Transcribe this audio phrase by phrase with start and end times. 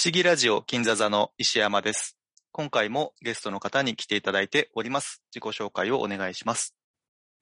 [0.00, 2.16] 不思議ラジオ金座座の石山です。
[2.52, 5.22] 今回もゲストの方に来ていただいております。
[5.30, 6.74] 自己紹介をお願いします。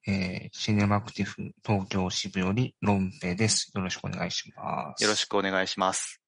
[0.08, 3.70] えー、シネマクティフ東京支部よりロンペです。
[3.76, 5.04] よろしくお願いします。
[5.04, 6.20] よろしくお願いします。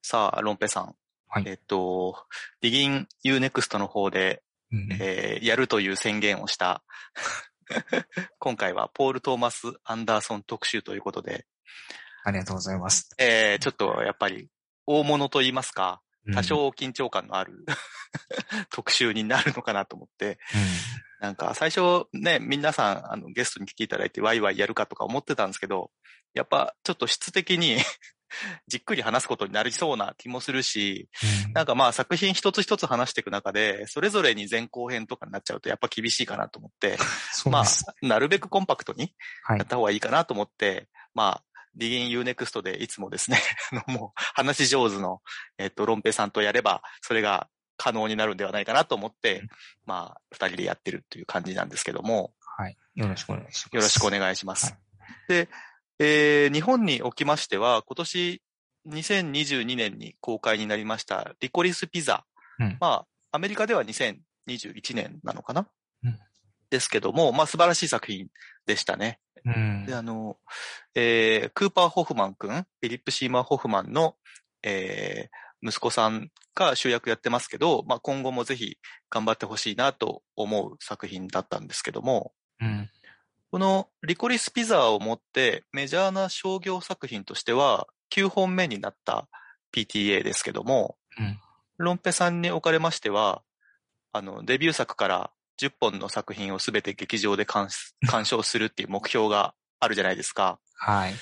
[0.00, 0.94] さあ、ロンペさん。
[1.28, 2.16] はいえっと、
[2.62, 4.42] ディギン Unext の方で、
[4.72, 6.82] うんえーやるという宣言をした、
[8.40, 11.44] 今回はポール・トーマス・アンダーソン特集ということで、
[12.24, 13.10] ありがとうございます。
[13.18, 14.48] えーちょっとやっぱり
[14.86, 16.34] 大物と言いますか、うん。
[16.34, 17.64] 多少緊張感のある
[18.70, 20.38] 特集になるのかなと思って、
[21.20, 25.90] なんか最初ね、皆さんあのゲストに来ていただいてワイワイやるかとか思ってたんですけど、
[26.34, 27.78] やっぱちょっと質的に
[28.66, 31.08] じっくり話すことになりそうな気もするし、
[31.46, 31.52] うん。
[31.52, 36.98] なんかまあ作品一つ一つ話していく中で、それぞれに前後編とかになっちゃうとやっぱ厳しいかなと思って、
[37.50, 37.64] まあ
[38.02, 39.58] なるべくコンパクトにはい。
[39.58, 39.66] やっ。
[39.66, 41.44] た方がいいかなと思って、まあ、
[41.76, 43.38] ディギン Unext でいつもですね、
[43.72, 45.22] あのもう話し上手の、
[45.58, 49.48] えっと、ロンペさんとやれば、それが可能になるんではないかなと思って、うん
[49.86, 52.76] まあ、二人でやってるっていう感じなんですけども、はい。
[52.94, 53.74] よろしくお願いします。
[53.74, 54.66] よろしくおい願いします。
[54.66, 54.78] はい
[55.28, 55.48] で、
[55.98, 58.42] えー日本におきましては、今年
[58.88, 62.24] 2022年に公開になりました、リコリスピザ。
[62.58, 65.68] うんまあ、アメリカでは2021年なのかな、
[66.04, 66.18] うん
[66.70, 68.28] ですけども、まあ素晴らしい作品
[68.66, 69.20] でしたね。
[69.44, 69.94] うんで、。
[69.94, 70.38] あの、
[70.94, 74.16] えークーパー・ホフマン君、フィリップ・シーマー・ホフマンの、
[74.62, 78.76] えー息子さんが主役やってますけど、まあ、今後もぜひ
[79.08, 82.90] 頑張ってほしいなと思う作品だったんですけども、うん。
[83.50, 89.26] このリコリス・ピザをもってメジャーな商業作品としては9本目になった
[89.74, 91.38] PTA ですけども、うん
[91.76, 93.42] ロンペさんにおかれましては、
[94.12, 97.70] あの、デビュー作から10本の作品をすべて劇場で鑑
[98.06, 100.58] 鑑賞するっていう目標があるじゃないですか。
[100.76, 101.14] はい。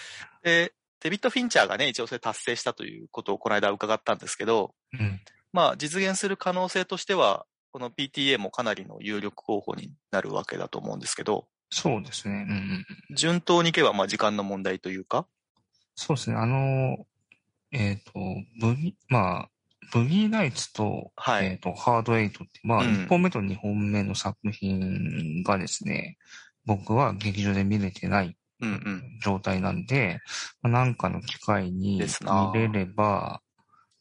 [0.42, 5.20] で、デビッド・フィンチャーがね、一応それ達成したということをこの間伺ったんですけど、うん。
[5.52, 12.34] まあ実現する可能性としては、この PTA もかなりの有力候補になるわけだと思うんですけど、そうですね。
[12.34, 13.16] うんうん。
[13.16, 15.26] 順当にいけばまあ時間の問題というか、
[15.94, 16.36] そうですね。
[16.36, 17.06] あの、
[17.70, 18.12] えっ、と、
[18.60, 19.50] ブギ、まあ、
[19.92, 26.16] ブギーナイツと、はいえっ、と、ハードエイトって、まあ、うん1本目と2本目の作品がですね、
[26.64, 29.18] 僕は劇場で見れてないうんうん。
[29.22, 30.20] 状態なんで、
[30.62, 33.42] まあなんかの機会に見れれば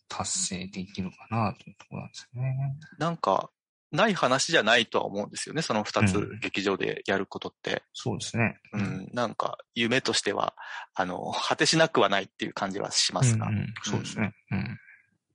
[0.08, 2.56] 達成できるかなというところなんですよね。
[3.00, 3.50] なんか、
[3.92, 7.84] ない話じゃないとは思うんですよね、その二つうん劇場でやることって。
[7.94, 8.60] そうですね。
[8.74, 10.54] うん、なんか、夢としては、
[10.94, 13.48] あの、果てしなくはないっていう感じはしますが。
[13.48, 14.34] うんうんそうですね。
[14.52, 14.78] うん。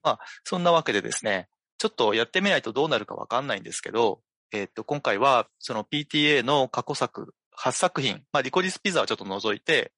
[0.06, 4.20] まあそんなわけでですね、ちょっとやってみないとどうなるかわかんないんですけど、
[4.52, 9.92] えっと、今回は、その PTA の過去作、8作品、まあ、リコリスピザはちょっと除いて、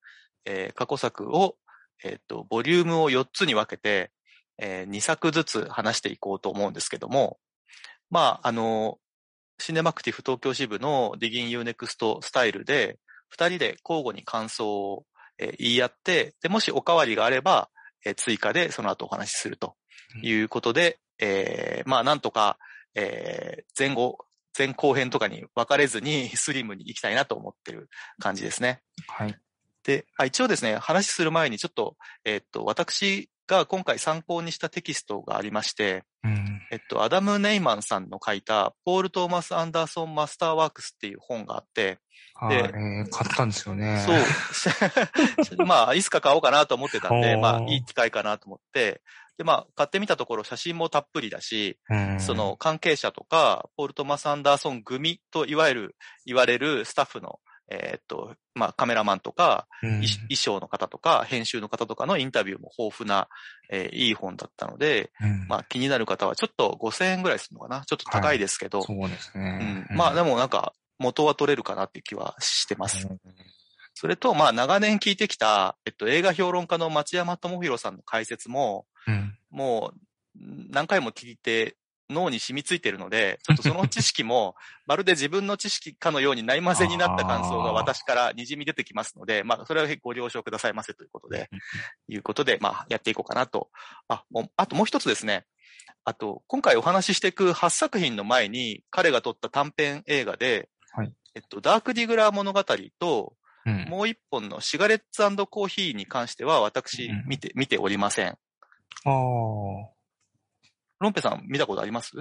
[0.46, 1.56] えー過去作を、
[2.02, 4.10] えっと、ボリュームを4つに分けて、
[4.58, 7.38] え2作ずつ話していこうと思うんですけども、
[8.10, 8.98] まあ、あの、
[9.60, 12.98] シネマクティフ東京支部のディギン U-NEXT スタイルで、
[13.36, 15.04] 2人で交互に感想を、
[15.38, 17.68] えー言い合って、で、もしおかわりがあれば、
[18.04, 19.76] えー追加でその後お話しすると。
[20.22, 22.58] いうことで、えーまあなんとか、
[22.94, 24.18] えー前後、
[24.56, 27.88] 前後編とかに分かれずに スリムに行きたいなと思ってる
[28.18, 28.82] 感じですね。
[29.06, 29.36] はい。
[29.84, 36.60] で、あ一応ですね、話する前にちょっと、えーっと、私が今回参考にしたテキストがありまして、うん。
[36.70, 41.98] えっと、アダム・ネイマンさんの書いた、ポール・トーマス・アンダーソン・マスター・ワークスっていう本があって、
[42.34, 44.04] あれ、買ったんですよね。
[44.52, 45.64] そう。
[45.66, 49.00] まあ、いつか買おうかなと思ってたんで、まあ、いい機会かなと思って、
[49.38, 52.20] で、まあ、買ってみたところ写真もたっぷりだし、うん。
[52.20, 57.38] その関係者とか、ポール・トーマス・アンダーソン組といわゆる、言われるスタッフの、
[57.70, 63.28] えーっと、まあ、カメラマンとか、うん、衣衣装の方とか、編集の方とかのインタビューも豊富な、
[63.70, 65.46] えーいい本だったので、うん。
[65.46, 67.84] まあ、気になる方はちょっと5000円ぐらいするのかな？
[67.84, 69.86] ちょっと高いですけど、そうですね。
[69.90, 73.06] うん、まあ、でもなんか、元は取れるかなっていう気はしてます。
[73.06, 73.20] うん。
[73.94, 79.38] それと、まあ、長年聞いてきた、えっと、映画評論家の町山智博さんの解説も、うん。
[79.50, 80.00] もう、
[80.70, 81.76] 何回も聞いて、
[82.10, 84.54] 脳に染みついてるので、 ちょっとその知識も、
[84.86, 91.50] まるで自分の知識かのようにないまぜになった感想が私から滲み出てきますので、まあ、それはご了承くださいませということで、
[92.08, 93.70] いうことで、まあ、やっていこうかなと。
[94.08, 95.46] あ、もうあともう一つですね。
[96.04, 102.64] あと、今回お話ししていく8作品の前に、彼が撮った短編映画で、はいえっと、ダークディグラー物語
[102.98, 103.34] と、
[103.66, 103.84] うん。
[103.88, 108.38] もう一本のシガレッツコーヒーに関しては私うん見て、見ておりません。
[109.04, 109.12] ああ。
[111.00, 112.12] ロンペさん見たことあります？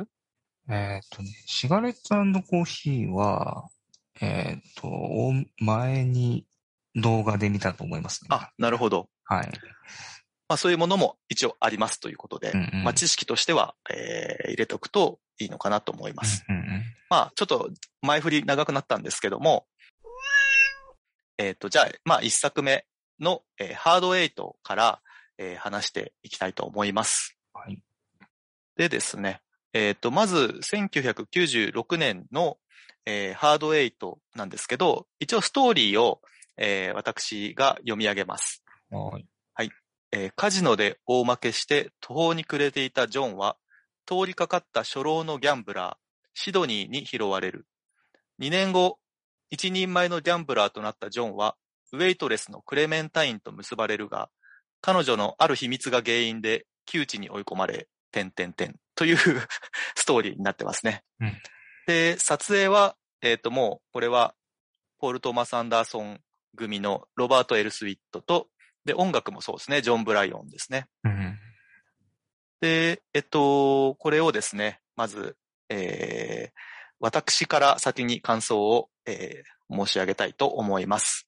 [0.70, 3.70] えっ、とね、シガレッツコーヒーは、
[4.22, 6.46] えっ、と、お前に
[6.96, 8.28] 動画で見たと思いますね。
[8.32, 9.10] あ、なるほど。
[9.24, 9.52] はい。
[10.50, 16.46] まあそういうものも一応ありますということで、うんうんまあ知識としては、えー入れておくといいのかなと思います。
[16.48, 17.70] うんうんまあちょっと
[18.02, 19.66] 前振り長くなったんですけども、
[21.38, 22.86] えっ、と、じゃあ、まあ一作目
[23.20, 25.02] の、えーハードエイトから、
[25.38, 27.38] えー話していきたいと思います。
[27.54, 27.80] はい。
[28.76, 29.42] でですね、
[29.74, 32.58] えっ、と、まず1996年の、
[33.06, 36.22] えーハードエイトなんですけど、一応ストーリーを、
[36.58, 38.64] えー私が読み上げます。
[39.54, 39.72] はい。
[40.12, 43.58] えーカジノで大負けして途方に暮れていたジョンは、
[44.06, 45.96] 通りかかった初老のギャンブラー、
[46.34, 47.68] シドニーに拾われる。
[48.40, 49.00] 2年後、
[49.50, 51.56] 一人前のギャンブラーとなったジョンは、
[51.94, 54.30] ウェイトレスのクレメンタインと結ばれるが、
[54.88, 59.18] 彼女のある秘密が原因で窮地に追い込まれ、点点点という
[59.96, 61.04] ストーリーになってますね。
[61.20, 61.42] うん
[61.88, 64.36] で、撮影は、えっ、と、もう、これは、
[65.00, 66.20] ポール・トーマス・アンダーソン
[66.58, 68.50] 組のロバート・エルスウィットと、
[68.84, 70.90] で、音楽もそうですね、ジョン・ブライオンですね。
[71.06, 71.40] うん。
[72.60, 75.38] で、えっと、これをですね、まず、
[75.70, 76.52] えー、
[77.00, 81.27] 私から先に感想を、えー申し上げたいと思います。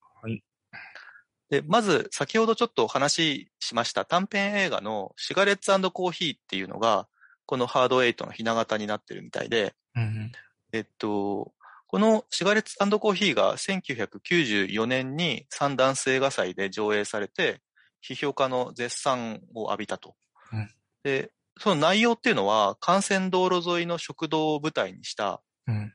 [1.50, 1.62] はい。
[1.62, 7.08] で、まず、先ほどちょっとお話ししました短編映画のシガレッツコーヒーっていうのが、
[7.46, 10.32] このハードエイトのひな形になってるみたいで、うん。
[10.72, 11.52] えっと、
[11.88, 17.62] このシガレッツコーヒーが1994年にサンダンス映画祭で上映されて、
[18.08, 20.16] 批評家の絶賛を浴びたと。
[20.54, 20.70] うん
[21.04, 25.94] で、その内容っていうのは、幹線道路沿いの食堂を舞台にした、うん。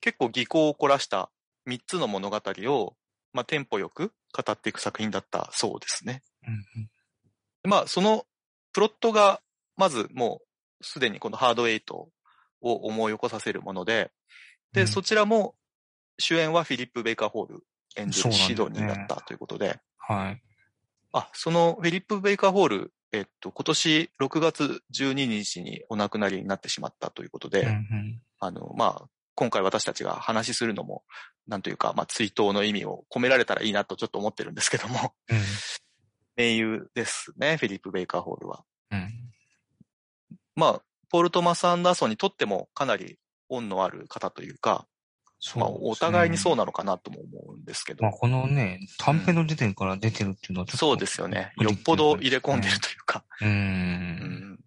[0.00, 1.30] 結構技巧を凝らした
[1.68, 2.96] 3つの物語を、
[3.34, 6.22] まあ、テンポよく語っていく作品だったそうですね。
[6.46, 7.70] うん。
[7.70, 8.24] まあ、その
[8.72, 9.40] プロットが、
[9.76, 10.40] まずも
[10.80, 12.08] うすでにこのハードエイト
[12.60, 14.10] を思い起こさせるもので、
[14.72, 15.54] で、うんそちらも
[16.18, 17.64] 主演はフィリップ・ベイカー・ホール
[17.96, 20.42] 演じるシドニーだったということで、はい。
[21.12, 28.22] あ、そのフィリップ・ベイカー・ホール、えっと、今年6月12日にお亡くなりになってしまったということで、うんうん。
[28.40, 31.02] あの、まあ、今回私たちが話しするのも、
[31.46, 35.38] なんというか、まあ、追悼の意味を込められたらいいなとちょっと思ってるんですけども、うん。
[36.36, 38.64] 名優ですね、フィリップ・ベイカー・ホールは。
[38.90, 39.10] うん。
[40.56, 51.52] まあ、ポール・トマス・アンダーソンにとってもかなり恩のある方というか、うですねお互いにそうなのかなとも思うんですけど、まあ、このね、短編の時点から出てるっていうのはちょっと、そうですよね。
[51.58, 53.24] よっぽど入れ込んでるというか。
[53.40, 53.44] う。
[53.44, 54.60] うんん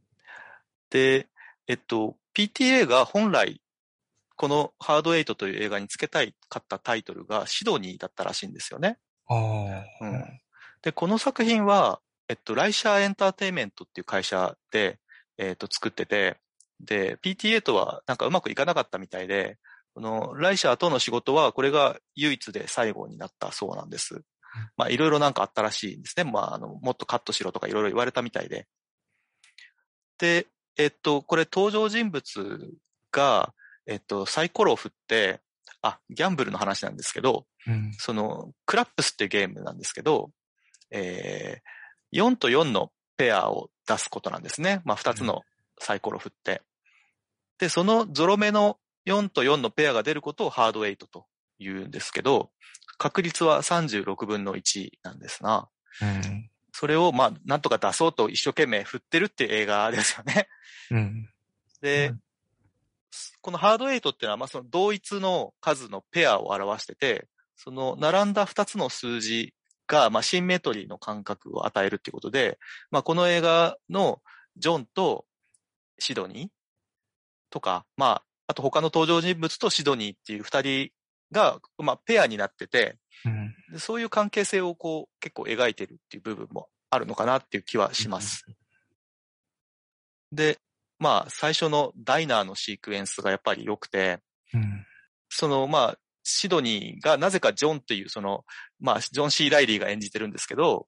[0.89, 1.27] で、
[1.67, 3.61] えっと、PTA が本来、
[4.37, 8.97] このハードエイトという映画に付けたいかったタイトルがシドニーだったらしいんですよね。
[10.01, 10.39] うん
[10.81, 11.99] で、この作品は、
[12.29, 14.99] えっと、ライシャーエンターテイメントっていう会社で、
[15.37, 16.37] えっと、作ってて、
[16.79, 19.57] で、PTA とはなんかうまくいかなかったみたいで、
[19.95, 24.21] このライシャーとの仕事はこれが唯一で最後になったそうなんです。
[24.75, 26.23] まあ、いろいろなんかあったらしいんですね。
[26.23, 28.67] まあ、あの、もっとカットしろとかいろいろ言われたみたいで。
[30.19, 30.47] で、
[30.77, 32.71] えっと、これ登場人物
[33.11, 33.53] が、
[33.87, 35.41] えっと、サイコロを振って、
[35.81, 37.93] あ、ギャンブルの話なんですけど、うん。
[37.97, 40.31] その、クラップスっていうゲームなんですけど、
[40.91, 44.81] えー、4と4のペアを出すことなんですね。
[44.85, 45.43] まあ、2つの
[45.79, 46.61] サイコロ振って。
[47.59, 51.25] で、そのゾロ目の4と4のペアが出ることをハードエイトと
[51.59, 52.51] 言うんですけど、
[52.97, 55.69] 確率は36分の1なんですな。
[56.01, 56.49] うん。
[56.73, 60.47] それを、まあ、なんとか出そうと一生懸命振ってるっていう映画ですよね。
[60.91, 61.29] うん。
[61.81, 62.21] で、うん
[63.41, 69.53] このハードエイトっていうのは、まあ、その同一の数のペアを表してて、その並んだ2つの数字
[69.87, 72.59] が、まあ、シンメトリーの感覚を与えるっていうことで、
[72.91, 74.21] まあ、この映画の
[74.57, 75.25] ジョンと
[75.97, 76.47] シドニー
[77.49, 80.91] とか、まあ、あと他の登場人物とシドニーっていう2人
[81.31, 83.53] が、まあ、ペアになってて、うん。
[83.71, 88.45] でそういう関係性をこう結構描いてるっていう部分もあるのかなっていう気はします。
[90.31, 90.59] で、
[90.99, 94.19] まあ、最初のダイナーのシークエンスがやっぱり良くて、
[94.53, 94.85] うん。
[95.29, 98.43] その、まあ、シドニーがなぜかジョンっていう、その、
[98.79, 100.87] まあ、ジョン・シー・ライリーが演じてるんですけど、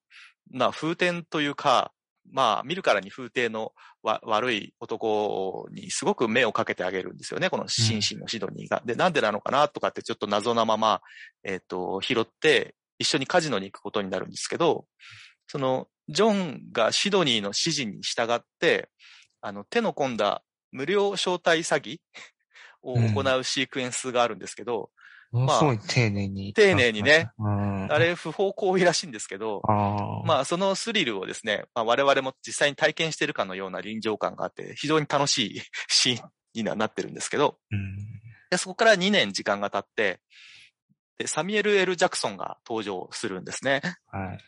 [0.51, 1.92] まあ、風天というか、
[2.32, 3.74] まあ、見るからに風景の
[4.04, 8.82] わ悪い男にすごく目をかけてあげるんですよね、この紳士のシドニーが。
[8.86, 11.01] で、なんでなのかなとかってちょっと謎なまま、
[11.44, 14.86] えっ、と、拾って、一緒にカジノに行くことになるんですけど、
[15.48, 18.89] その、ジョンがシドニーの指示に従って、
[19.41, 22.00] あの、手の込んだ無料招待詐欺？
[22.81, 24.89] を行うシークエンスがあるんですけど、
[25.31, 26.53] ものすごい丁寧に。
[26.53, 27.29] 丁寧にね。
[27.38, 27.91] うん。
[27.91, 30.24] あれ不法行為らしいんですけど、ああ。
[30.25, 37.98] まあそのスリルをですね、まあ、我々も実際に体験してるかのような臨場感があって、非常に楽しい シーンにはなってるんですけど、うん。
[38.50, 40.19] でそこから2年時間が経って、
[41.19, 43.81] でサミュエル・エル・ジャクソンが登場するんですね。
[44.08, 44.39] はい。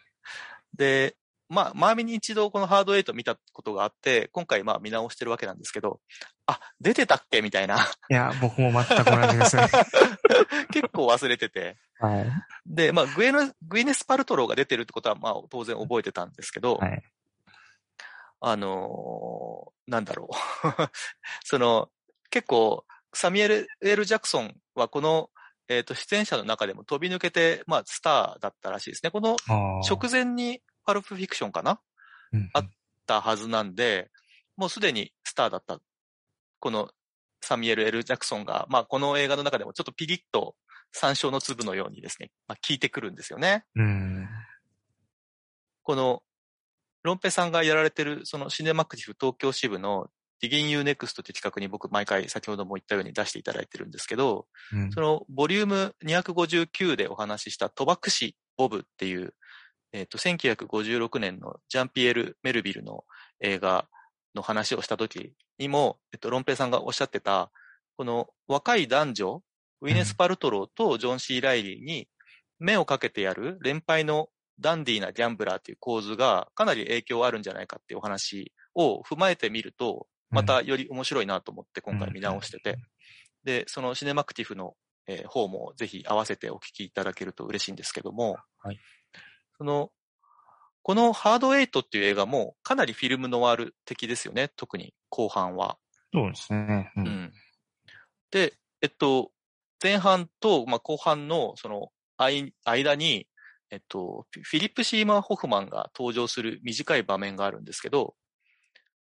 [0.73, 1.15] で、
[1.51, 5.99] まあ、前に一度このハードエイト見たことがあって、今回まあ見直してるわけなんですけど、
[6.47, 7.75] あ、出てたっけみたいな。
[8.09, 9.67] いや、僕も全く同じですね。
[10.71, 11.75] 結構忘れてて。
[11.99, 12.31] はい。
[12.65, 17.03] で、まあ、グエノグイネス・パルトローが出てるってことは、まあ、当然覚えてたんですけど、はい。
[18.39, 20.35] あのーなんだろう。
[21.43, 21.89] その、
[22.29, 25.29] 結構、サミュエル・エル・ジャクソンはこの、
[25.67, 29.11] えっ、と、出演者の中でも飛び抜けて、まあ、スターだったらしいですね。
[29.11, 29.35] この。
[29.47, 31.79] 直前にパルプフィクションかな？
[32.33, 32.69] うんあっ
[33.05, 34.09] たはずなんで、
[34.55, 35.79] もうすでにスターだった、
[36.59, 36.89] この
[37.41, 40.55] サミュエル・エル・ジャクソンが、まあこの映画の中でもちょっとピリッと
[40.91, 43.65] 山椒の粒のようにですね、まあ効いてくるんですよね。
[43.75, 44.29] うん。
[45.83, 46.21] この、
[47.03, 50.07] ロンペさんがやられてる、そのシネマクティフ東京支部の
[50.43, 59.33] Digging You Next って企画に僕毎回先ほども言ったように出していただいてるんですけど、うんそのボリューム259でお話しした賭博師ボブっていう、
[59.93, 63.03] えっ、と、1956年のジャンピエール・メルビルの
[63.39, 63.87] 映画
[64.35, 67.51] の話をした時にも、えっと、ロンペイさんがおっしゃってた、
[67.97, 69.43] この若い男女、
[69.81, 72.07] ウィネス・パルトローとジョン・シー・ライリーに
[72.59, 74.29] 目をかけてやる連敗の
[74.59, 82.77] ダンディーなギャンブラーっていう構図がかなり影響あるんじゃないかっていうお話を踏まえてみると、またより面白いなと思って今回見直してて、
[83.43, 84.75] で、そのシネマクティフの、
[85.07, 88.79] えー方もぜひ合わせてお聞きいただけると嬉しいんですけども、はい
[89.61, 89.91] その、
[90.81, 95.77] このハードエイトっていう映画もかなりフィルムノワール的ですよね、特に後半は。
[96.11, 96.91] そうですね。
[96.95, 97.01] う。
[97.01, 97.33] うんん。
[98.31, 99.29] で、えっと、
[99.79, 103.27] 前半と、まあ、後半のその間間に、
[103.69, 108.15] えっと、フィリップ・シーマー・ホフマンが登場する短い場面があるんですけど、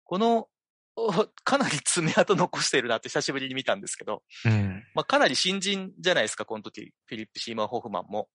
[0.03, 0.49] この、
[0.97, 1.07] お
[1.45, 4.83] かなり爪痕残してるなって久しぶりに見たんですけど、うん。
[4.93, 8.27] まあ、かなり新人じゃないですか、この時、フィリップ・シーマー・ホフマンも。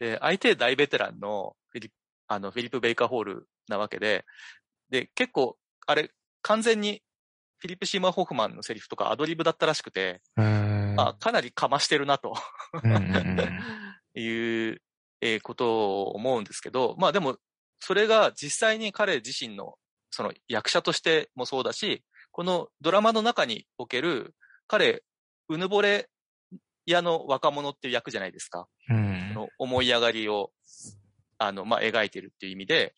[0.00, 0.10] うん。
[0.10, 1.96] で、相手大ベテランのフィリップ、
[2.28, 4.24] あの、フィリップ・ベイカーホールなわけで、
[4.90, 6.10] で、結構、あれ、
[6.42, 7.02] 完全に
[7.58, 12.34] フィリップ・シーマー・ホフマンのセリフとかアドリブだったらしくて、えーまあ、かなりかましてるなと
[14.14, 14.82] いう、
[15.20, 17.36] えーことを思うんですけど、まあでも、
[17.80, 19.76] それが実際に彼自身の、
[20.10, 24.34] その役者としてもそうだし、このドラマの中における、
[24.66, 25.02] 彼、
[25.48, 26.08] うぬぼれ
[26.90, 28.68] 屋の若者っていう役じゃないですか。
[28.88, 30.50] うんその思い上がりを、
[31.38, 32.94] あの、まあ、描いてるっていう意味で、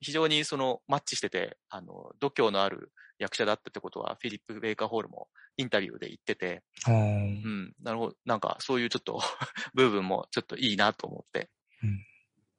[0.00, 9.20] 非常にそのマッチしてて、あの、度胸のある役者だったってことは、フィリップ・ベイカーホールもインタビューで言ってて、うん、なるほど、なんかそういうちょっと
[9.74, 11.50] 部分もちょっといいなと思って。
[11.82, 12.06] うん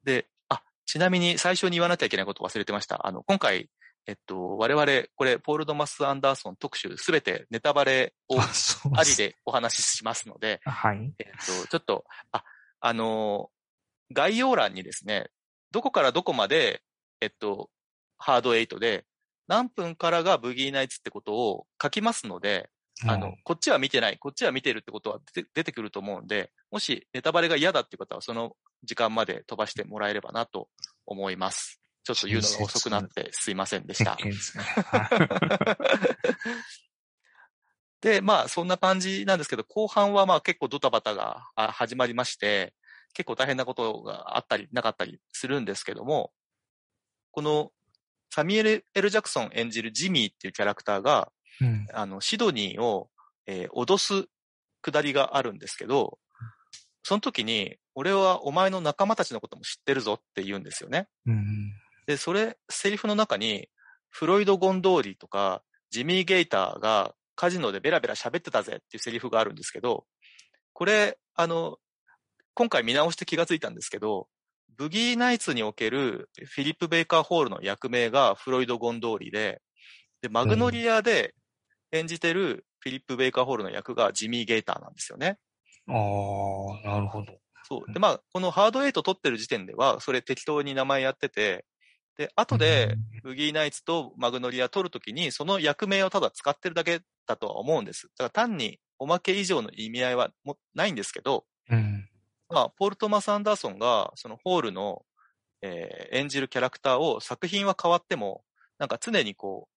[0.04, 3.06] で、あ、ちなみに最初に言わなきゃいけないことを忘れてました。
[3.06, 3.70] あの、今回、
[4.06, 11.12] えっと、我々、これ、ポール・ドマス・アンダーソン特集、すべてネタバレをあ、りでお話ししますので、はい。
[11.18, 11.26] えっ
[11.62, 12.44] と、ちょっと、あ、
[12.80, 13.62] あのー
[14.12, 15.30] 概要欄にですね、
[15.70, 16.82] どこからどこまで、
[17.20, 17.70] えっと、
[18.18, 19.04] ハードエイトで、
[19.48, 22.70] 何分からがブギーナイツってことを書きますので、
[23.06, 25.20] あの、こっちは見てない、こっちは見てるってことは
[25.54, 30.68] 出てくると思うんで、もしネタバレが嫌だって方は、その時間まで飛ばしてもらえればなと
[31.06, 31.81] 思います。
[32.04, 34.18] ちょっと言うのが遅くなってすいませんでした。
[38.00, 42.74] でまあ、そんな感じなんですけど、後半はまあ結構ドタバタがあ始まりまして、
[43.14, 46.32] 結構大変なことがあったりなかったりするんですけども、
[47.30, 47.70] この
[48.34, 51.30] サミュエル・エル・ジャクソン演じるジミーっていうキャラクターが、
[51.60, 51.86] うん。
[51.92, 53.10] あの、シドニーを、
[53.46, 54.26] えー脅す
[54.80, 56.18] くだりがあるんですけど、
[57.02, 61.08] その時に、俺はお前の仲間たちのことも知ってるぞって言うんですよね。
[61.26, 61.72] うん。
[62.06, 63.68] で、それ、セリフの中に、
[64.10, 70.06] フロイド・ゴンドーリーとか、ジミー・ゲイターがカジノでベラベラ喋ってたぜっていうセリフがあるんですけど、
[70.72, 71.78] これ、あの、
[72.54, 74.28] 今回見直して気がついたんですけど、
[74.76, 79.62] ブギーナイツにおけるフィリップ・ベイカー・ホールの役名がフロイド・ゴンドーリーで、
[80.22, 81.34] で、マグノリアで
[81.92, 85.38] 演じてるフィリップ・ベイカー・ホールの役がジミー・ゲイターなんですよね。
[85.88, 87.38] ああ、なるほど。
[87.64, 87.92] そう。
[87.92, 91.64] で、まあ、このハードエイト撮ってる時点では、それ適当に名前やってて、
[92.16, 98.08] で、後で、ブギーナイツとマグノリア撮るときに、その役名をただ使ってるだけだとは思うんです。
[98.18, 102.08] だから単におまけ以上の意味合いはもないんですけど、うん。
[102.48, 105.02] まあ、ポール・トマス・アンダーソンが、そのホールの、
[105.62, 108.44] えー演じるキャラクターを作品は変わっても、
[108.78, 109.72] なんか常にこう、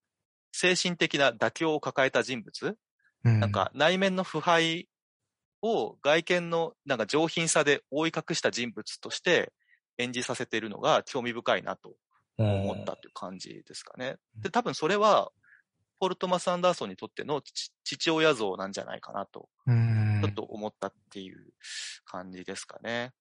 [0.52, 2.78] 精神的な妥協を抱えた人物、
[3.24, 3.40] うん。
[3.40, 4.90] なんか内面の腐敗
[5.62, 9.54] を外見のなんか上品さで覆い隠した人物として
[9.98, 11.94] 演じさせているのが興味深いなと
[12.38, 14.18] 思ったという感じですかね。
[14.36, 15.32] で、多分それは、
[16.00, 20.20] ポール・トマス・アンダーソンにとっての父父親像なんじゃないかなと、うん。
[20.22, 21.54] ちょっと思ったっていう
[22.06, 23.12] 感じですかね。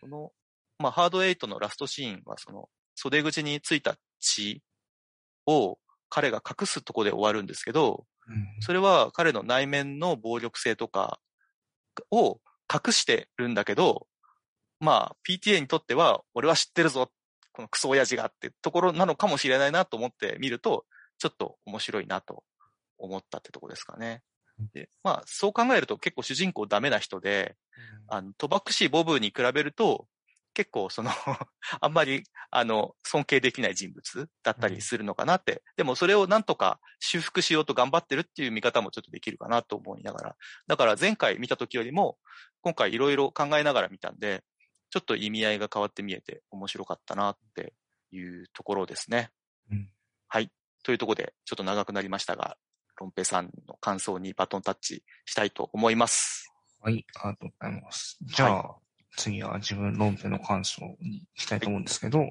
[0.00, 0.32] この、
[0.78, 4.62] まあ、ハードエイトのラストシーンは、その、袖口についた血
[5.46, 11.20] を彼が隠すとこで終わるんですけど、うんそれは彼の内面の暴力性とか
[12.10, 12.40] を
[12.72, 14.06] 隠してるんだけど、
[14.80, 17.10] まあ PTA にとっては俺は知ってるぞ、
[17.54, 20.84] このクソ親父がってところなのかもしれないなと思って見ると、
[21.18, 22.42] ちょっと面白いなと
[22.98, 24.22] 思ったってとこですかね。
[24.72, 27.56] で、まあそう考えると結構主人公ダメな人で、
[28.08, 30.06] あの、賭博師ボブに比べると、
[30.52, 31.10] 結構その、
[31.80, 35.62] あんまり、あの、尊敬できない人物だったりするのかなって。
[35.76, 40.36] でもそれをなんとか修復しようと頑張ってるっていう見方もちょっとできるかなと思いながら。
[40.68, 42.18] だから前回見た時よりも、
[42.62, 44.44] 今回いろいろ考えながら見たんで、
[44.94, 47.72] ちょっと意味合いが変わって見えて面白かったなって
[48.12, 49.30] いうところですね。
[49.68, 49.88] うん
[50.28, 50.52] はい。
[50.84, 52.56] というところで、ちょっと長くなりましたが、
[53.00, 56.48] ロンペさんの感想にバトンタッチしたいと思います。
[56.80, 58.18] はい、ありがとうございます。
[58.22, 58.76] じゃあ、
[59.16, 62.30] 次は自分ロンペの感想に行きたいと思うんですけど、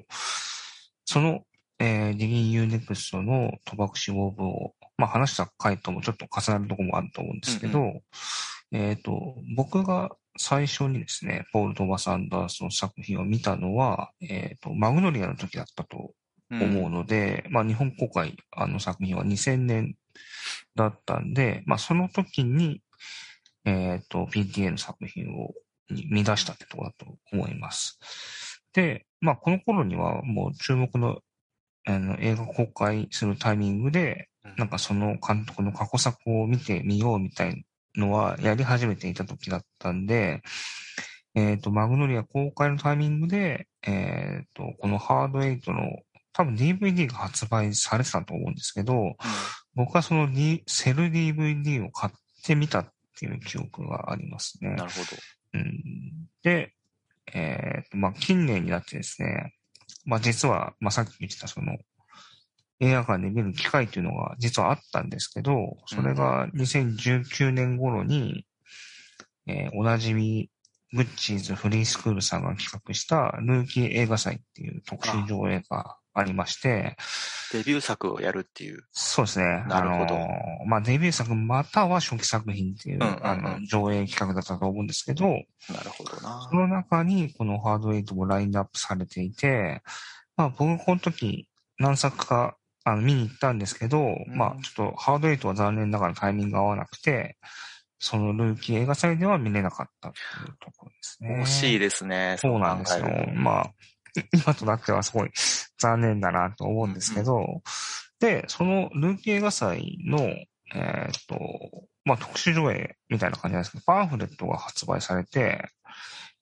[1.04, 1.44] その、
[1.78, 8.02] えー、ディギン U-NEXT の賭博志望部を、まあ話した回ともちょっと重なるところもあると思うんですけど、う
[8.72, 16.12] えっ、と、僕が最初にですね、ポール・トーマス・アンダーソンの作品を見たのは、えっ、と、マグノリアの時だったと
[16.50, 19.96] うん思うので、まあ日本公開あの作品は2000年
[20.74, 22.82] だったんで、まあその時に、
[23.64, 25.52] えっ、と、PTA の作品を
[25.90, 27.98] に見出したってところだと思います。
[28.72, 31.20] で、まあこの頃にはもう注目の
[31.86, 37.64] あの映画公開するタイミングで、なんかその監督の過去作を見てみようみたい
[37.96, 40.42] のはやり始めていた時だったんで、
[41.34, 45.98] えっ、と、マグノリア公開のタイミングで、えっ、と、このハードエイトの
[46.32, 49.16] 多分 DVD が発売されてたと思うんですけど、
[49.74, 52.12] 僕はその、D、セル DVD を買っ
[52.44, 54.74] てみたっていう記憶がありますね。
[54.74, 55.06] なるほど。
[55.54, 56.72] うん、で、
[57.32, 59.54] えっ、と、まあ、近年になってですね、
[60.04, 61.76] まあ、実は、まあ、さっき言ってたその、
[62.84, 68.46] 映画館で見る機会というのが実はあったんですけど、それが2019年頃に、
[69.46, 70.50] えーおなじみ、
[70.92, 76.96] グッチーズフリースクールさんが企画したルーキー映画祭っていう特集上映がありまして、
[77.52, 78.84] デビュー作をやるっていう。
[78.92, 79.64] そうですね。
[79.68, 80.28] なるほどあ
[80.66, 85.34] まあ、デビュー作または初期作品っていう、うんうんうんあの、上映企画だったと思うんですけど、な
[85.82, 86.54] るほどなそ。
[86.54, 89.82] の中にこのハードエイトもラインナップされていて、
[90.36, 97.36] まあ僕この時何作かあの見に行ったんですけど、んまあちょっとハードエイトは残念ながらタイミングが合わなくて、
[97.98, 101.42] そのルーキー映画祭では見れなかったっていうところですね。
[101.42, 102.36] 惜しいですね。
[102.38, 103.70] そうなんですよまあ、
[104.32, 105.30] 今となってはすごい
[105.78, 107.62] 残念だなと思うんですけど、
[108.20, 111.38] で、そのルーキー映画祭の、えーっと、
[112.04, 115.70] まあ特殊上映みたいな感じなんですけど、パンフレットが発売されて、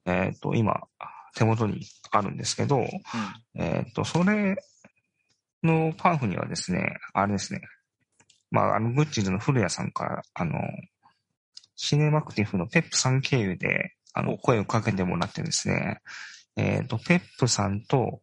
[0.05, 0.81] えーっと、今、
[1.37, 2.85] 手元にあるんですけど、
[3.55, 4.57] えーっと、それ
[5.62, 7.62] のパンフにはですね、あれですね、
[8.51, 10.59] まあ、あの、グッチーズの古谷さんから、あの、
[11.77, 16.01] シネマクティフのペップさん経由で、あの、声をかけてもらってですね、
[16.57, 18.20] えっ、と、ペップさんと、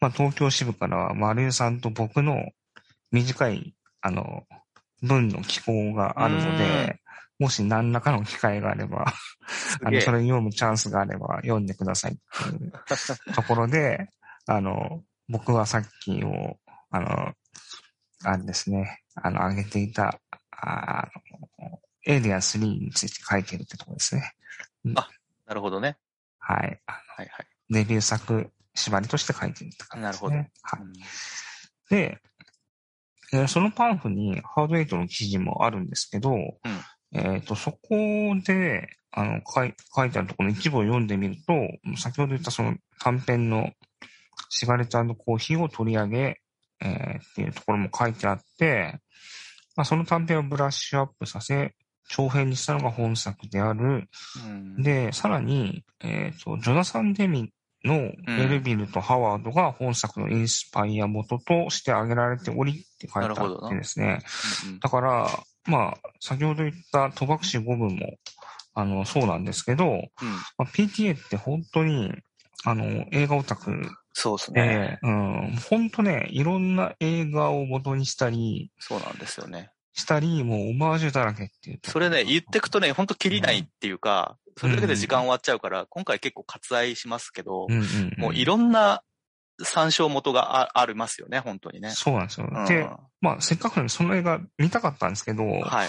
[0.00, 2.50] まあ、東京支部からは丸井さんと僕の
[3.12, 4.44] 短い、あの、
[5.02, 7.00] 文の寄稿があるので、
[7.38, 9.06] もし何らかの機会があれば、
[9.82, 12.72] あの、それ読むチャンスがあれば読んでくださいっていう
[13.34, 14.10] ところで、
[14.46, 16.58] あの、僕はさっきを、
[16.90, 17.32] あの、
[18.24, 21.08] あれですね、あの、上げていた、あ
[21.58, 24.32] の、エイリアン3について書いてるってところですね。
[24.84, 25.08] な
[25.54, 25.96] るほどね。
[26.38, 26.80] はい。
[26.86, 27.46] あはいはい。
[27.70, 30.30] デビュー作縛りとして書いてるって感じですね。
[30.30, 30.82] なるはい。
[30.82, 30.92] うん
[31.90, 32.18] で、
[33.32, 36.36] えーそのパンフにハードエイトの記事もあるんですけど、
[37.12, 37.88] えっ、と、そこ
[38.44, 41.52] で、あの、書い書いてあるところの一部を読んでみると、
[41.96, 43.70] 先ほど言ったその短編の
[44.48, 46.40] シガレットコーヒーを取り上げ、
[46.80, 49.00] えーっていうところも書いてあって、
[49.76, 51.74] まあ、その短編をブラッシュアップさせ、
[52.08, 54.08] 長編にしたのが本作である。
[54.44, 57.52] うんで、さらに、えっ、と、ジョナサン・デミ
[57.84, 64.20] のベルビルとハワードが本作のインスパイア元として挙げられておりって書いてあってですね。
[64.64, 65.28] うんうんだから、
[65.66, 68.16] まあ、先ほど言った賭博士5分も、
[68.74, 70.08] あの、そうなんですけど、
[70.58, 72.12] まあ、PTA って本当に、
[72.64, 73.70] あの、映画オタク
[74.12, 74.98] そうですね。
[75.02, 79.70] で、うん、本当ね、いろんな映画を元にしたり、そうなんですよね。
[79.92, 81.90] したり、もうオマージュだらけっていうと。
[81.90, 89.02] それね、言ってくとね、ほんと切りないっていうか、それだけで時間終わっちゃうから、今回結構割愛しますけどう、んうんうん、もういろんな
[89.62, 91.90] 参照元があありますよね、本当にね。
[91.90, 92.48] そうなんですよ。
[92.50, 92.88] うんで、
[93.20, 95.88] まあ、せっかくなんでその映画見たかったんですけど、はい。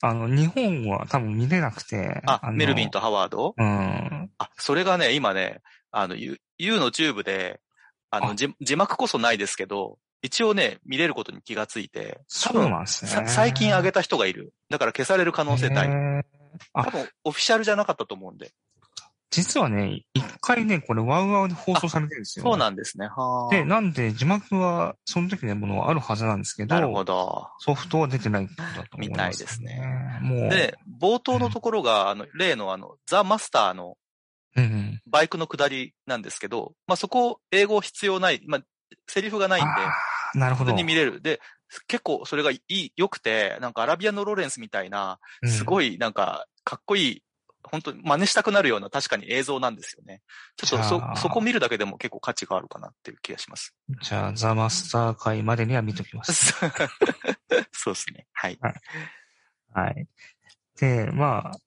[0.00, 2.22] あの、日本は多分見れなくて。
[2.26, 3.54] あ、のメルビンとハワード？
[3.56, 4.30] うん。
[4.38, 6.14] あ、それがね、今ね、あの、
[6.58, 7.60] U, のチューブで、
[8.10, 13.10] あのあ字、字幕こそないですけど、一応ね、見れることに気がついて、多そう分なんですね。
[13.10, 14.52] さ最近上げた人がいる。
[14.68, 15.86] だから消される可能性大。
[15.86, 16.22] へー
[16.72, 18.52] あ多分、オフィシャルじゃなかったと思うんで。
[19.30, 22.44] 実はね、一回ね、これワウワウで放送されてるんですよ。
[22.44, 23.06] そうなんですね。
[23.06, 23.54] はあ。
[23.54, 27.46] で、なんで字幕はその時のものはあるはずなんですけど、なるほど。
[27.58, 30.18] ソフトは出てないことだと思います、みたいですね。
[30.22, 33.98] もう、で、冒頭のところが、あの、例のあの、ザ・マスターの
[35.06, 38.60] バイクの下りなんですけど、まあ、そこ、英語必要ない、まあ、
[39.06, 39.70] セリフがないんで、
[40.34, 40.72] なるほど。
[40.72, 41.20] 普通に見れる。
[41.20, 41.40] で、
[41.86, 45.64] 結構それがいい、良くて、なんかアラビアのローレンスみたいな、すい。
[45.64, 47.22] ごいなんか、かっこいい、
[47.62, 50.22] 本当に真似したくなるような確かに映像なんですよね。
[50.56, 53.74] ちょっとそ、そこ見るだけでも結構価値があるかなっていう気がします。
[54.02, 56.54] じゃあ、ザ・マスター会までには見ときます。
[57.72, 58.26] そうですね。
[58.32, 58.58] はい。
[59.74, 60.06] はい。
[60.80, 61.58] で、まあ、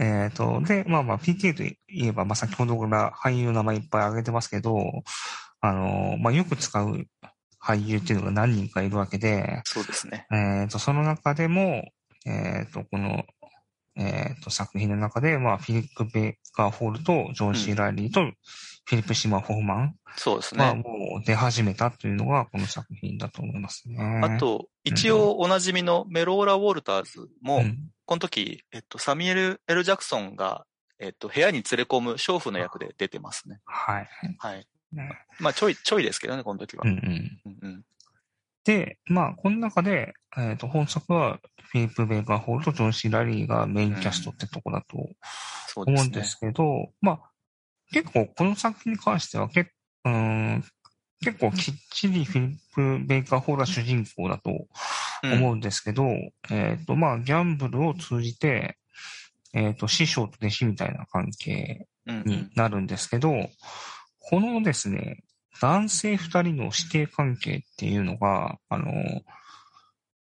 [0.00, 4.80] えっ、と、で、まあまあ、PTA といえば、まあ先ほどから俳優の名前いっぱい挙げてますけど、
[5.60, 7.06] あの、まあよく使う
[7.62, 10.26] 俳優っていうのが何人かいるわけで、そうですね。
[10.32, 11.84] えっ、と、その中でも、
[12.24, 13.24] えっ、と、この、
[13.96, 18.20] えっ、と、作品の中で、まあ、フィリップ・ベーカーホールと、ジョン・シー・ライリーと、
[18.84, 20.82] フィリップ・シーマー・ホフマンそうですがね。
[20.82, 24.20] もう出始めたというのが、この作品だと思いますね。
[24.22, 30.66] あと、一応おなじみのメローラ・ウォルターズも、うん、この時、えっと、サミュエル・エル・ジャクソンが、
[30.98, 33.60] えっと、部屋に連れ込む娼婦の役で出てますね。
[33.64, 34.08] はい。
[34.38, 34.66] はい。
[34.92, 36.82] ねまあ、ちょい、ちょいですけどね、この時は。
[36.84, 37.40] うんうん。
[37.44, 37.84] うんうん。
[38.64, 44.98] で、まあ、この中で、えっ、と、本作は、フィリップ・ベーカーホールとジョン・シー・ラリーがメインキャストってとこだと
[45.68, 46.24] そうですね思うんで。
[46.24, 47.20] すけど、まあ、
[47.92, 49.72] 結構この作品に関しては、け
[50.04, 50.64] うん
[51.22, 54.50] 結構きっちりフィリップ・ベーカーホールが主人公だと
[55.22, 56.04] うん思うんですけど、
[56.50, 58.78] えっ、と、まあ、ギャンブルを通じて、
[59.52, 62.24] えっ、と、師匠と弟子みたいな関係うんうん。
[62.26, 63.32] になるんですけど、
[64.18, 65.22] このですね、
[65.60, 68.92] 男性二人の師弟関係っていうのが、あの、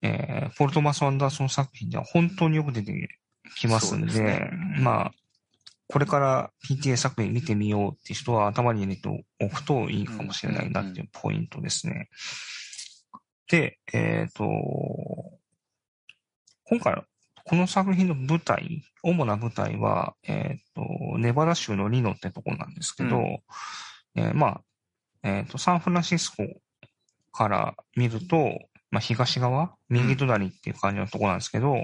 [0.01, 3.09] えーポルトマス・アンダーソン作品では本当によく出て
[3.57, 5.11] きますんで、ですねまあ、
[5.87, 12.09] これから PTA 作品見てみようって人は頭に入れておくといいかもしれないなっていうポイントですね。
[13.49, 14.43] で、えっ、と、
[16.65, 17.03] 今回、
[17.45, 23.23] この作品の舞台、主な舞台は、えっ、と、ネバダ州のリノってとこなんですけど、うん
[24.15, 24.61] えーまあ、
[25.23, 26.45] えっ、と、サンフランシスコ
[27.31, 28.59] から見ると、
[28.91, 31.75] まあ、東側、右隣っていう感じのとこなんですけど、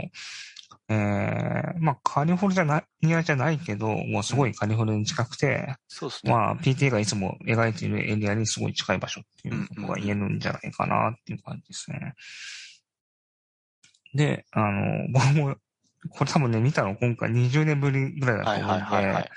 [0.90, 6.32] えーまあ、カリフォルニアじゃないけど、もうすごいカリフォルニアに近くて、そうですね。
[6.32, 12.14] まあ、PTA がいつも描いているエリアにすごい近い場所っていうことが言えるんじゃないかなっていう感じですね。
[14.14, 15.56] で、あの、 僕も、
[16.10, 19.30] これ多分ね、見たの今回20年ぶりぐらいだとはい思うんではいはいはい、。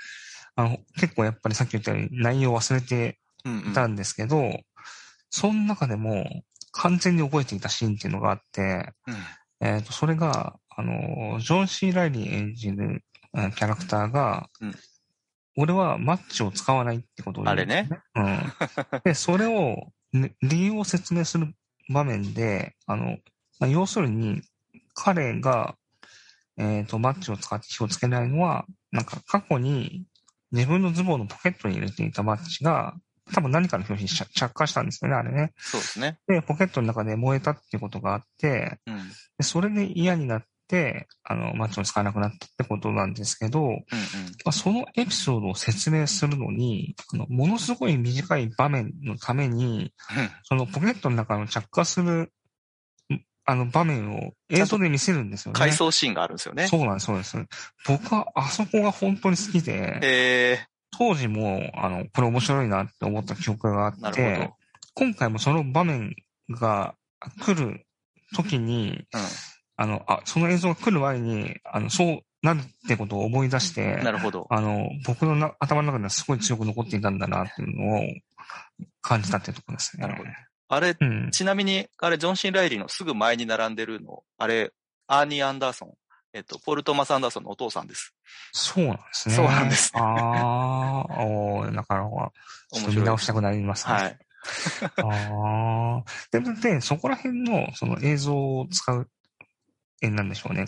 [0.55, 4.59] あの、結構やっぱりさっき言ったように内容忘れていたんですけど、
[5.29, 6.25] その中でも
[6.71, 9.15] 完全に覚えていたシーンっていうのがあって、うん
[9.67, 14.75] えっ、と、それが、あの、ジョン・シー・ライリー演じるうんキャラクターが、うん
[15.55, 17.77] 俺はマッチを使わないってことを言うんです
[18.15, 18.43] あれね。
[18.95, 19.01] うん。
[19.03, 21.53] で、それを、ね理由を説明する
[21.93, 23.17] 場面で、あの、
[23.59, 24.41] まあ、要するに、
[24.95, 25.75] 彼が、
[26.57, 30.05] えっ、と、マッチを使って火をつけないのは、なんか過去に
[30.51, 32.95] 自分のズボンのポケットに入れていたマッチが、
[33.31, 35.53] 多分何かの表紙に着着火したんですよね、あれね。
[35.57, 36.19] そうですね。
[36.27, 38.97] で、ポケットの中で燃えたっていうことがあって、うん。
[39.37, 43.77] でそれで嫌になって、あの、マッチを使わなくなったってことなんですけど、うんうん。
[43.77, 43.81] ま
[44.47, 49.93] あ、そのエピソードを説明するのに、あの、ものすごい短い場面のために、
[50.43, 52.29] そのポケットの中の着火する、ん
[53.45, 55.59] あの場面を映像で見せるんですよね。
[55.59, 56.67] 回想シーンがあるんですよね。
[56.67, 57.37] そうなんです、そうです。
[57.85, 60.65] 僕はあそこが本当に好きで、え
[60.97, 64.51] 当時も、あの、これ面白いなって思った記憶があって。
[64.95, 66.15] 今回もその場面
[66.49, 66.95] が
[67.43, 67.85] 来る
[68.35, 69.07] 時に、
[69.75, 74.47] あの、あ、その映像が来る前に、あの、そうなるってことを思い出してうん。、なるほど。
[74.49, 78.01] あの、僕のな頭の中ではすごい強く残っていたんだなっていうのを
[79.01, 80.05] 感じたっていうところですね。
[80.05, 80.29] なるほど。
[80.69, 81.31] あれ、うん。
[81.31, 84.71] ちなみに、あれ、ジョン・シン・ライリーのすぐ前に並んでるの、あれ、
[85.07, 85.93] アーニー・アンダーソン。
[86.33, 88.13] えっと、ポール・トーマス・アンダーソンのお父さんです。
[88.51, 89.35] そうなんですね。
[89.35, 92.31] そうなんですああ、おーなかなか、
[92.89, 93.93] 見直したくなりますね。
[93.93, 94.17] はい。
[94.97, 96.03] ああ。
[96.31, 96.41] で、
[96.71, 99.07] で、そこら辺の、その映像を使う、
[100.01, 100.67] え、なんでしょうね。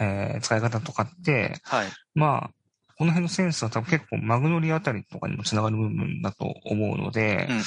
[0.00, 1.88] えー使い方とかって、はい。
[2.14, 2.50] まあ、
[2.96, 7.62] この辺のセンスは多分結構マグノリあたりとかにもつながる部分だと思うので、うんうん。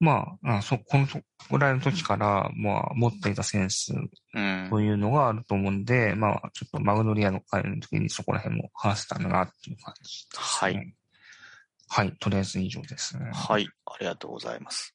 [0.00, 3.92] まあ、あそ、このとぐらいの時から、まあ、持っていたセンス
[4.34, 4.66] うん。
[4.70, 10.38] というのがあると思うんで、まあ、ちょっとマグノリアの会の時にそこら辺も話せたんだなっていう感じね。
[10.38, 10.94] はい。
[11.88, 13.18] はい、とりあえず以上です。
[13.18, 14.94] はい、ありがとうございます。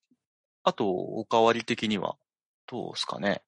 [0.64, 2.18] あと、おかわり的には、
[2.68, 3.44] どうですかね。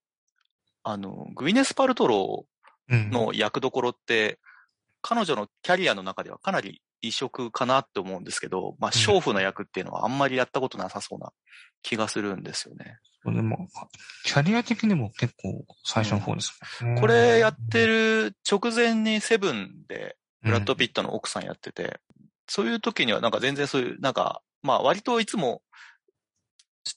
[0.84, 2.46] あの、グイネス・パルトロ
[2.90, 3.10] うん。
[3.10, 4.40] の役どころって、
[5.02, 11.32] 彼女のキャリアの中ではかなり異色かなって思うんですけど、まあ、うん娼婦の役っていうのはあんまりやったことなさそうな
[11.82, 12.98] 気がするんですよね。
[13.26, 13.68] でも、
[14.24, 17.02] キャリア的にも結構最初の方ですもんね。
[17.02, 22.00] これやってる直前にセブンでブラッド・ピッットの奥さんやってて、
[22.48, 25.62] そういう時にはなんか全然そういう、なんか、まあ割といつも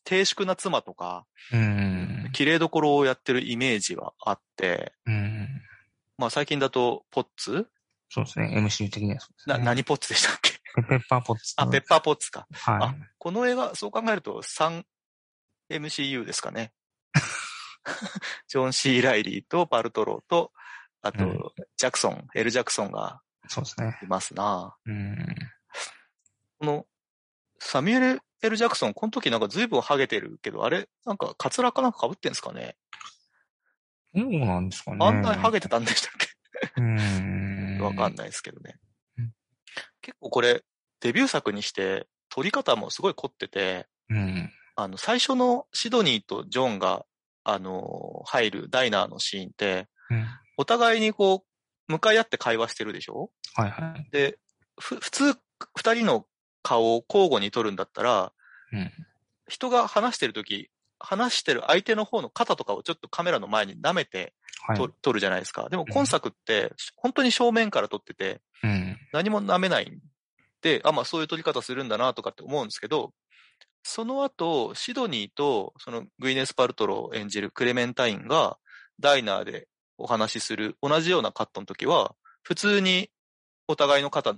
[0.04, 1.56] 低粛な妻とか、ト。
[1.56, 2.30] うん。
[2.32, 5.48] 綺麗どころをやってるイメージはあって、うん。
[6.18, 7.66] まあ最近だとポッツ
[8.10, 8.52] そうですね。
[8.58, 9.64] MC 的にはそうですな、ね。
[9.64, 10.52] 何ポッツでしたっけ？
[10.74, 11.54] ペペッパーポッツ。
[11.56, 12.46] あ、ペッパーポッツか。
[12.52, 14.42] はあこの映画、そう考えると
[15.70, 16.72] 3MCU ですかね。
[18.48, 20.52] ジョン・シー・ライリーとパルトローと、
[21.02, 21.40] あと、うん
[21.76, 23.48] ジャクソン、エル・ジャクソンがい。
[23.48, 23.98] そうですね。
[24.02, 24.76] いますな。
[24.84, 25.16] うん。
[26.58, 26.86] この、
[27.58, 32.76] サミュエル・エル・ジャクソン、この時なんか随分ハゲてるけど、あれなんか、カツラかなんか被ってんですかね？
[34.14, 34.98] どうなんですかね。
[35.00, 36.80] あんなにハゲてたんでしたっけ？
[36.80, 37.59] うん。
[37.80, 38.16] わかんい。
[38.16, 38.76] ないですけどね
[39.18, 39.32] うん。
[40.02, 40.64] 結構これ、
[41.00, 44.50] デビュー作にして、撮り方もすごい凝ってて、うん。
[44.76, 47.04] あの、最初のシドニーとジョンが、
[47.44, 50.26] あの、入るダイナーのシーンって、うん。
[50.56, 51.44] お互いにこ
[51.88, 53.32] う、向かい合って会話してるでしょ？
[53.54, 54.08] はいはい。
[54.12, 54.38] で、
[54.78, 55.34] ふ、普通、
[55.76, 56.26] 二人の
[56.62, 58.32] 顔を交互に撮るんだったら、
[58.72, 58.90] うん。
[59.48, 64.76] 人が話してるとき、話してる相手の方の肩とかをちょっとカメラの前に舐めてはい。
[64.76, 65.68] 撮撮るじゃないですか。
[65.68, 68.96] でもうん今作って、本当に正面から撮ってて、うん。
[69.12, 69.98] 何も舐めないん
[70.62, 73.12] で、あ、まあそういう撮り方するんだなとかって思うんですけど、
[73.82, 78.58] その後、シドニーと、そのグイネス・パルトロを演じるクレメンタインが、
[79.00, 83.10] ダイナーでお話しする同じようなカットの時は、普通に
[83.68, 84.34] お互いの肩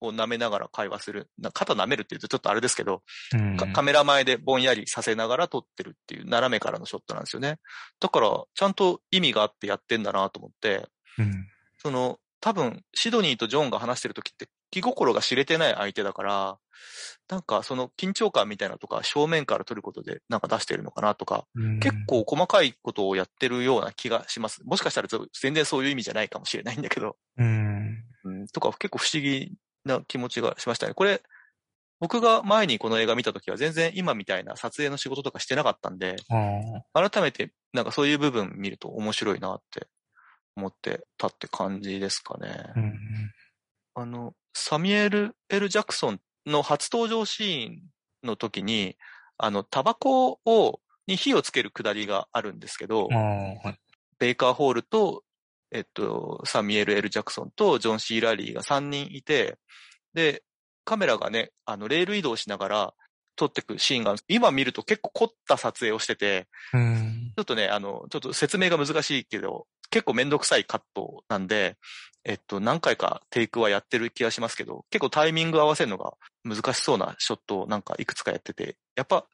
[0.00, 1.28] を舐めながら会話する。
[1.38, 3.02] な肩舐めるって言うとちょっとあれですけど、
[3.34, 3.56] うん。
[3.56, 7.58] かカメラ前でぼんやりさせながら撮ってるっていう斜めからのショットなんですよね。
[8.00, 11.46] だから、ちゃんと意味があってやってんだなと思って、うん。
[11.78, 16.58] その、多分、シドニーとジョンが話してる時って気心が知れてない相手だから、
[17.28, 24.62] なんかその緊張感みたいなのとか正面から撮ることでなんか出してるのかなとか、うん結構細かいことをやってるような気がします。
[24.64, 28.04] もしかしたらず全然そういう意味じゃないかもしれないんだけど、うん。
[28.24, 29.52] うん、とか結構不思議
[29.86, 30.94] な気持ちがしましたね。
[30.94, 31.22] これ、
[31.98, 36.36] 僕が前にこの映画見た時は全然今みたいな撮影の仕事とかしてなかったんで、あ
[36.92, 37.08] あ。
[37.10, 39.86] 改めてなんかそういう部分見ると面白いなって
[40.56, 42.72] 思ってたって感じですかね。
[42.76, 42.94] うん。
[43.94, 48.96] あの、サミュエル・エル・ジャクソンの初登場シーンの時に、
[49.38, 53.78] あの、タバコを、に火をつけるくだりがあるんですけどあ、あ、はい。
[54.18, 55.22] ベイカーホールと、
[55.72, 59.58] えっと、サミュエル・エル・ジャクソンとジョン・シー・ラリーが3人いて、
[60.14, 60.42] で、
[60.84, 62.94] カメラがね、あの、レール移動しながら
[63.36, 67.32] 撮ってくシーンが、今見ると結構凝った撮影をしてて、うん。
[67.36, 71.76] ちょっとね、あの、ちょっと説明が難しいけど、結構めんどくさいカットなんで、
[72.24, 79.26] えっと、何回かテイクはやってる気がしますけど、結構タイミング合わせるのが難しそうなショットをなんかいくつかやってて、やっぱ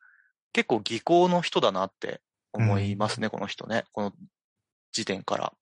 [0.52, 2.20] 結構技巧の人だなって
[2.52, 3.84] 思いますね、この人ね。
[3.92, 4.12] この
[4.92, 5.52] 時点から。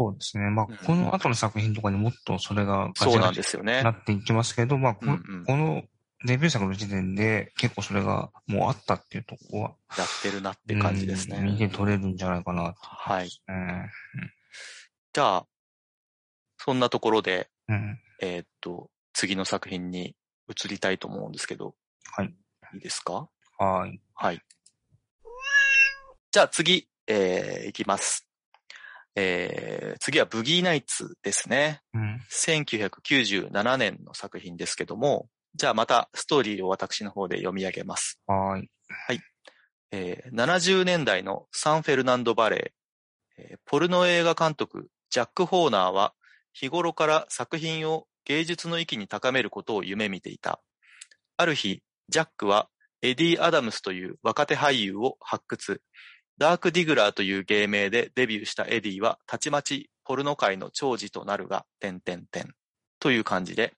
[0.00, 0.48] そうですね。
[0.48, 3.90] まあうん、この後の作品とかにもっとそれがそうなんですよねな。
[3.90, 5.82] っていきますけど、まあ、こうんうんこの
[6.24, 11.36] デビュー作の時点で結構それがもうあったっていうところは、やってるなって感じですね。
[11.38, 12.76] うん見て取れるんじゃないかなと。
[12.80, 13.30] はい。
[13.48, 13.90] うん。
[15.12, 15.46] じゃあ、
[16.58, 17.98] そんなところで、うん。
[18.22, 20.14] えーっと、次の作品に
[20.48, 21.74] 移りたいと思うんですけど、
[22.12, 22.34] はい。
[22.74, 23.28] いいですか？
[23.58, 24.00] はい。
[24.14, 24.40] はい。
[26.32, 28.26] じゃあ次、えー、いきます。
[29.16, 31.82] えー、次はブギーナイツですね。
[31.94, 32.20] うん。
[32.30, 38.20] 1997年の作品ですけども、じゃあまたストーリーを私の方で読み上げます。
[39.06, 39.20] はい。
[39.92, 46.14] えー70年代のサンフェルナンドバレー、えーポルノ映画監督ジャック・ホーナーは
[46.52, 50.60] 日頃から作品を芸術の域に高めることを夢見ていた。
[51.36, 52.68] ある日、ジャックは
[53.02, 55.82] エディ・アダムスという若手俳優を発掘。
[56.40, 62.54] ダーク・ディグラーという芸名でデビューしたエディはたちまちポルノ界の寵児となるが、点々点。
[62.98, 63.74] という感じで、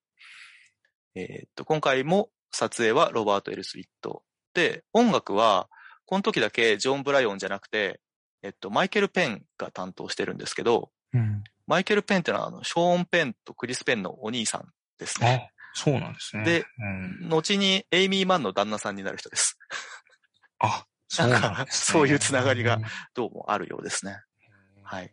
[1.17, 4.23] えーっと、今回も撮影はロバート・エルスウィット。
[4.55, 5.69] で、音楽は、
[6.07, 8.01] この時だけジョン・ブライオンじゃなくて、
[8.45, 11.43] えっと、マイケル・ペンが担当してるんですけど、うん。
[11.67, 15.51] マイケル・ペンってのは、あの、ショーン・ペンとクリス・ペンのお兄さんですね。
[15.51, 16.45] あ、そうなんですね。
[16.45, 17.29] で、うん。
[17.29, 19.59] 後にエイミー・マンの旦那さんになる人です。
[20.61, 20.87] あ、
[21.19, 21.27] な
[21.63, 21.93] んですね。
[21.93, 22.79] そういうつながりが
[23.15, 24.21] どうもあるようですね。
[24.83, 25.13] はい。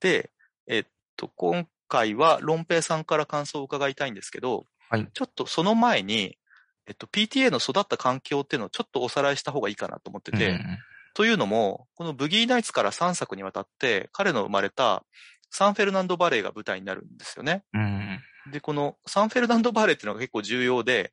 [0.00, 0.30] で、
[0.66, 0.84] えっ
[1.16, 6.38] と、今回は、ロンペイさんから感想を伺いたいんですけど、はいちょっとその前に、
[6.86, 10.78] えっと、PTA の育った環境っていうのをちょっとおさらいした方がいいかなと思ってて、うん
[11.14, 15.04] というのも、このブギーナイツから3作にわたって、彼の生まれた
[15.48, 17.62] サンフェルナンドバレーが舞台になるんですよね。
[17.72, 18.20] うん。
[18.50, 21.12] で、このサンフェルナンドバレーっていうのが結構重要で、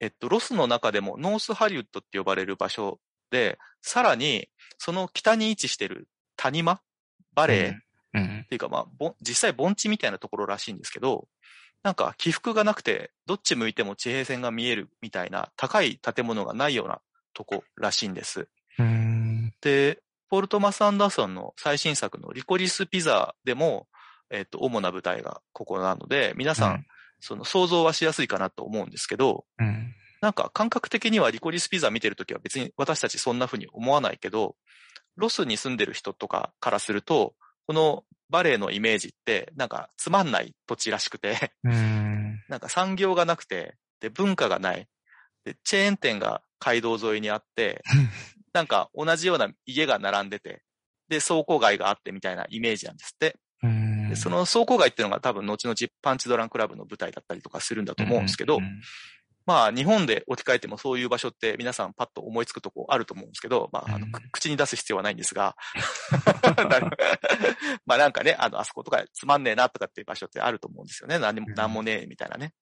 [0.00, 3.00] えっと、ロスの中でもノースハリウッドって呼ばれる場所
[3.32, 6.80] で、さらに、その北に位置してる谷間
[7.34, 7.78] バレーっ
[8.14, 8.46] うん。
[8.48, 11.28] ていうか、まあ、ぼ実際盆地みたいなところらしいんですけど、
[11.82, 17.00] なんか起伏がなくて、どっち向いても地平線が見えるみたいな高い建物がないような
[17.32, 18.48] とこらしいんです。
[18.78, 19.54] うん。
[19.62, 23.88] で、ポール・トマス・アンダーソンの最新作のリコリス・ピザでも、
[24.30, 26.86] えっ、と、主な舞台がここなので、皆さん、うん
[27.24, 29.94] その想像はしやすいかなと思うんですけど、うん。
[30.22, 34.54] なんか感覚的にはリコリス・ピザ見てるときは別に私たちそんな風に思わないけど、
[35.16, 37.34] ロスに住んでる人とかからすると、
[37.66, 42.40] このバレエのイメージって、なんかつまんない土地らしくて、うん。
[42.48, 44.86] なんか産業がなくて、で、文化がない。
[45.44, 47.82] で、チェーン店が街道沿いにあって、
[48.54, 50.62] なんか同じような家が並んでて、
[51.08, 53.36] で、倉庫街があってみたいなイメージなんですって。
[54.14, 58.82] その倉庫街っていうのが多分後々パンチドランクラブの舞台だったりとかするんだと思うんですけど、うん
[59.46, 65.56] まあ日本で置き換えてもそういう場所って皆さんパッと思いつくとこあると思うんですけど、まああの、うんく口に出す必要はないんですが、
[67.86, 71.18] まあなんかね、あの、あそことかつまんねえなとかっていう場所ってあると思うんですよね。
[71.18, 72.54] 何もうん、なんもねえみたいなね。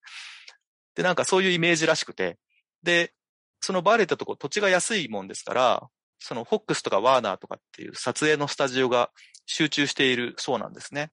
[0.95, 2.38] で、なんかそういうイメージらしくて、
[2.83, 3.12] で、
[3.61, 5.88] そのバーレってとこ土地が安いもんですから、
[6.19, 9.11] そのフォックスとかワーナーとかっていう撮影のスタジオが
[9.47, 11.11] 集中しているそうなんですね。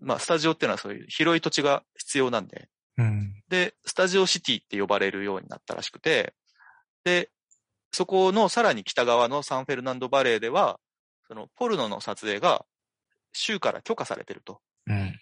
[0.00, 3.34] まあ、スタジオっていうのはそういう広い土地が必要なんで、うん。
[3.48, 6.34] で、スタジオシティって呼ばれるようになったらしくて、
[7.04, 7.30] で、
[7.92, 10.80] そこのさらに北側のサンフェルナンドバレーでは、
[11.28, 12.64] そのポルノの撮影が
[13.32, 14.60] 州から許可されてると。
[14.86, 15.18] うん。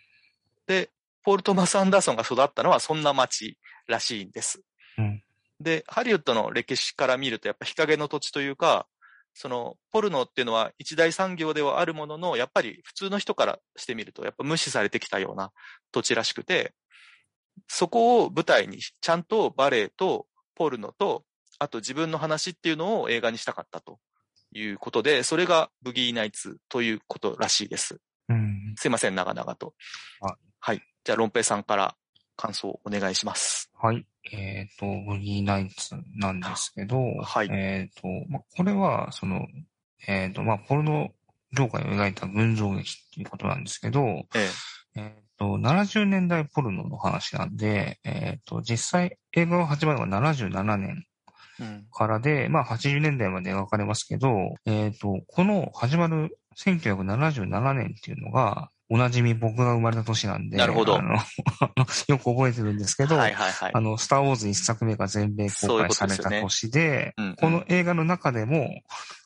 [0.66, 0.90] で、
[1.22, 4.62] ポール・トマス・アンダーソンが育ったのはそんな街らしいんです。
[4.98, 5.22] うん
[5.62, 8.86] で、ハリウッドの歴史から見るとやっぱ日陰の土地というか、
[9.34, 15.52] そのポルノっていうのは一大産業ではあるものの、やっぱり普通の人からしてみるとやっぱ無視されてきたような
[15.90, 16.74] 土地らしくて、
[17.68, 21.24] そこを舞台にちゃんとバレエとポルノと、
[21.58, 23.98] あと自分の話っていうのを映画にしたかったと
[24.52, 28.00] いうことで、それがブギーナイツということらしいです。
[28.28, 28.74] うん。
[28.76, 29.74] すいません、長々と。
[30.20, 30.34] はい
[30.64, 30.82] はい。
[31.02, 31.96] じゃあ、ロンペイさんから
[32.36, 33.68] 感想をお願いします。
[33.74, 34.06] はい。
[34.32, 39.44] えっ、と、ブギーナイツなんですけど、はいえっ、と、まあ、これは、その、
[40.06, 41.10] えっ、と、まあ、ポルノ
[41.52, 44.02] 業界を描いた群像劇っていうことなんですけど、
[44.34, 44.48] え
[44.96, 45.00] え。
[45.00, 51.04] えっ、と、70年代ポルノの話なんで、えっ、と、実際映画が始まるのが77年
[51.60, 51.86] うん。
[51.92, 61.14] からで、まあ80年代まで描かれますけど、えっ、と、この始まる1977年っていうのが、おなじみ僕が生まれた年なんで、なるほどあの
[62.08, 63.80] よく覚えてるんですけど、はいはいはいあ。
[63.80, 68.68] の、スターウォーズ一作目が全米公開された年で、うんうんこの映画の中でも、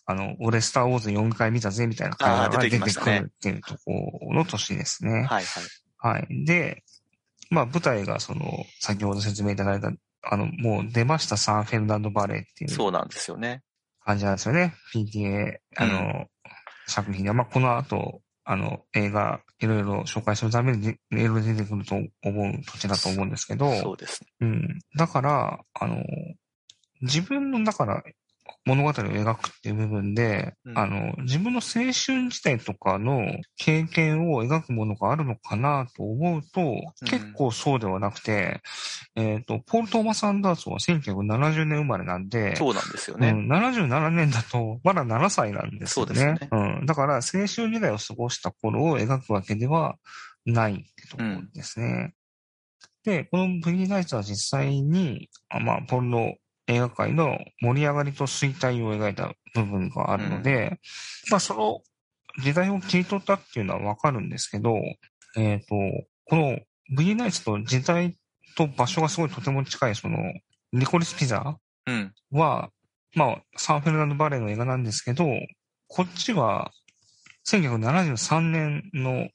[0.07, 5.13] あの、俺スターウォーズ4回見たぜみたいな会話あー出てが出てくるっていうところの年ですね。
[5.13, 5.45] はいはい。
[5.99, 6.45] はい。
[6.45, 6.85] で、
[7.51, 9.91] まあ舞台がその、先ほど説明いただいた、
[10.23, 13.63] あの、もう出ましたサンフェルナンドバレーっていうそうなんですよね。
[14.05, 14.75] 感じなんですよね。
[14.95, 16.27] PTA、あの、
[16.87, 17.33] 作品で。
[17.33, 24.29] まあこの後、あの、映画、いろいろ紹介するために、いろいろ出てくると思う土地だと思うんですけど、そうですね。
[24.41, 24.79] うん。
[24.97, 25.97] だから、あの、
[27.03, 28.05] 自分の、だから、
[28.67, 33.25] 物語を描くっていう部分で、うんあの、自分の青春時代とかの
[33.57, 36.75] 経験を描くものがあるのかなと思うと、
[37.07, 38.61] 結構そうではなくて、
[39.15, 43.31] えっ、と、ポール・トーマス・アンダーソンは1970年生まれなんで、そうなんですよね。
[43.31, 46.15] うん、77年だと、まだ7歳なんですよね。
[46.15, 46.87] そうですよねうん。
[46.87, 49.97] だから、青春時代を過ごした頃を描くわけでは
[50.45, 52.15] ないってところですね。
[53.05, 56.35] で、このブギーナイツは実際に、あまあ、ポルノ
[56.69, 60.81] 映画界の盛り上がりと衰退を描いた部分があるので、
[61.31, 61.81] まあ、その
[62.43, 64.77] 時代を切り取ったっていうのはわかるんですけど、
[65.37, 65.75] えっ、と、
[66.25, 66.59] この
[66.95, 68.17] ブギーナイツと時代
[68.57, 70.19] と場所がすごいとても近い、その、
[70.73, 72.13] ニコリス・ピザうん。
[72.33, 72.71] は、
[73.15, 75.27] まあ、サンフェルナンドバレーの映画なんですけど、
[75.89, 76.73] こっちは
[77.47, 79.29] 1973年の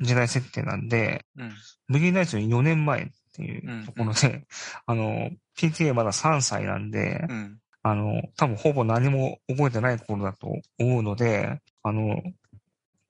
[0.00, 1.52] 時代設定なんで、うん。
[1.88, 4.46] ブギーナイツより4年前っていうところで、
[4.86, 5.30] あの、
[5.60, 7.58] PTA まだ3歳なんで、うん。
[7.82, 10.48] あの、多分ほぼ何も覚えてない頃だと
[10.78, 12.22] 思うので、あの、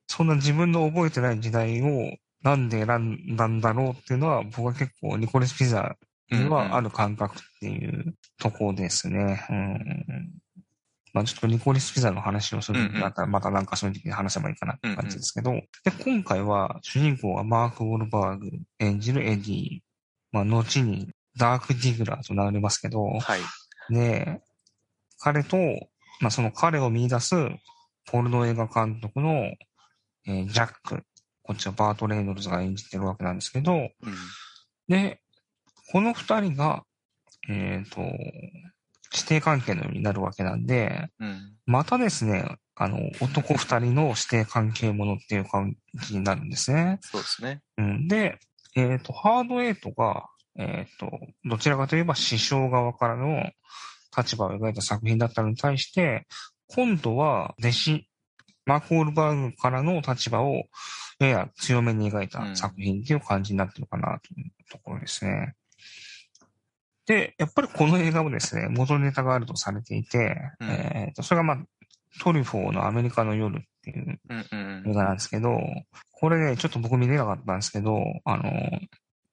[0.07, 5.97] そんな自分の覚えてない時代をなんで選んだんだろうっていうのは、僕は結構ニコレス・ピザ
[6.31, 9.45] にはある感覚っていうところですね。
[9.51, 10.31] うん。
[11.13, 15.67] まあちょっとニコリス・ピザの話をするんだったら、またなんかそういう時に話せばいいかなって感じですけど、で、
[16.05, 19.81] 今回は主人公はマーク・ウォルバーグ演じるエディ、
[20.33, 23.41] まあ後にダーク・ディグラーと名乗りますけど、はい。
[23.91, 24.41] で、
[25.19, 25.57] 彼と、
[26.21, 27.35] まあ、その彼を見出す、
[28.07, 29.53] ポルノ映画監督の、
[30.27, 31.03] えージャック。
[31.43, 33.91] こっちはバート・レイノルズが演じてるわけなんですけど、うん。
[34.89, 35.21] で、
[35.93, 36.85] この二人が、
[37.49, 38.01] えっ、と、
[39.13, 41.57] 師弟関係のようになるわけなんで、うん。
[41.67, 45.77] またですね、あの、男二人の師弟関係ものっていう感
[46.09, 46.99] じになるんですね。
[47.03, 47.63] そうですね。
[47.77, 48.39] うん、で、
[48.77, 50.27] えっ、と、ハードエイトが、
[50.57, 51.11] えっ、と、
[51.45, 53.51] どちらかといえば師匠側からの
[54.17, 56.27] 立場を描いた作品だったのに対して、
[56.69, 58.09] 今度は弟子、
[58.67, 60.65] マーク・オールバーグからの立場を
[61.19, 65.55] やや強めに描いた作品っていう感じになってるかなというところですね。
[67.07, 71.59] で、やっぱりこの映画もですね、元ネタがあるとされていて、うんえっ、と、それがまあ、
[72.23, 74.21] トリュフォーのアメリカの夜っていう
[74.87, 75.59] 映画なんですけど、
[76.13, 78.43] これね、ちょっと僕見れなかったんですけど、あの、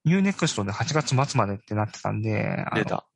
[0.08, 3.06] Unext で8月末までってなってたんで、出た。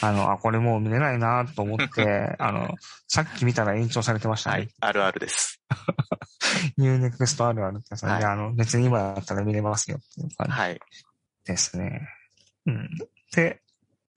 [0.00, 2.74] あの、あ、これもう見れないなと思って、 あの、
[3.08, 4.56] さっき見たら延長されてましたね。
[4.56, 4.68] はい。
[4.80, 5.60] あるあるです。
[6.78, 10.80] Unext あるあるってやつなんで、はいあの、別に今だったら見れますよっていう感じはい。
[11.44, 12.08] ですね。
[12.66, 12.88] うん。
[13.34, 13.62] で、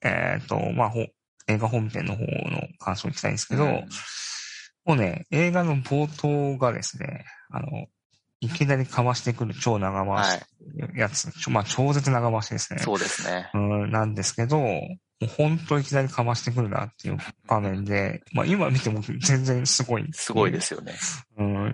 [0.02, 1.06] えっ、と、まあ、ほ
[1.48, 3.88] 映画本編の方の感想を聞きたいんですけど、うん
[4.86, 7.86] もうね、映画の冒頭がですね、あの、
[8.40, 10.34] いきなりかましてくる超長回しは
[10.94, 10.98] い。
[10.98, 12.80] やつ、ちょまあ、超絶長回しですね。
[12.80, 13.50] そうですね。
[13.54, 17.18] うん、なんですけど、もう本当いきなりかましてくるなっていう
[17.48, 20.06] 場面で、まあ今見ても全然すごい。
[20.12, 20.94] すごいですよね。
[21.38, 21.68] うん。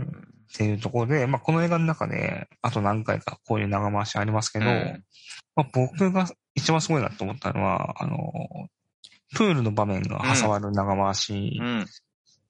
[0.53, 5.05] っていうところで、まあこの映画の中で、あと何回かこういう長回しありますけど、うん
[5.57, 8.17] まあ僕が一番すごいなと思ったのは、あの、
[9.35, 11.87] プールの場面が挟まる長回しうん。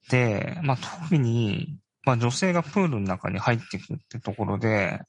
[0.09, 4.99] で、まあ特に、まあ女性がプールの中に入っていくってところで、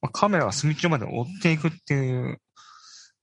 [0.00, 2.40] まあ、カメラが水中まで追っていくっていう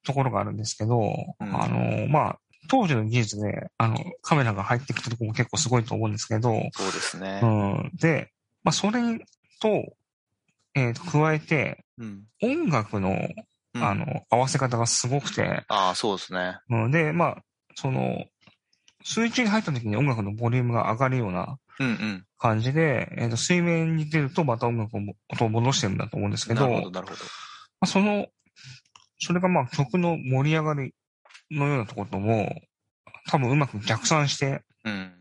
[0.05, 7.45] ところがあるんですけど、うんあの、まあ、当時の技術で、あの、カメラが入ってきたところも結構すごいと思うんですけど、そうですねう。
[7.45, 7.91] ん。
[7.95, 8.31] で、
[8.63, 9.19] まあそれ
[9.61, 9.93] と、
[10.73, 12.23] えーと、加えて、うん。
[12.41, 13.09] 音楽の、
[13.73, 16.59] うんあの、合わせ方がすごくて、ああ、そうですね。
[16.69, 17.37] うん、で、まあ、
[17.75, 18.25] その、
[19.03, 26.57] 水中に入った時に音楽のボリュームが上がるようなうん感じで、えーと水面に出るとまた音楽をも音を戻してるんだと思うんですうん。
[26.57, 27.19] けど、なるほど、なるほど。
[27.19, 27.25] ま
[27.81, 28.27] あ、その、
[29.19, 30.93] それがまあ曲の盛り上がり
[31.51, 32.51] のようなところとも、
[33.29, 35.13] 多分うまく逆算して、うん。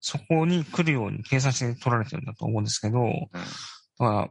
[0.00, 3.42] そこに来るように計算して取られてるんだと思うんですけど、だか
[3.98, 4.28] ら、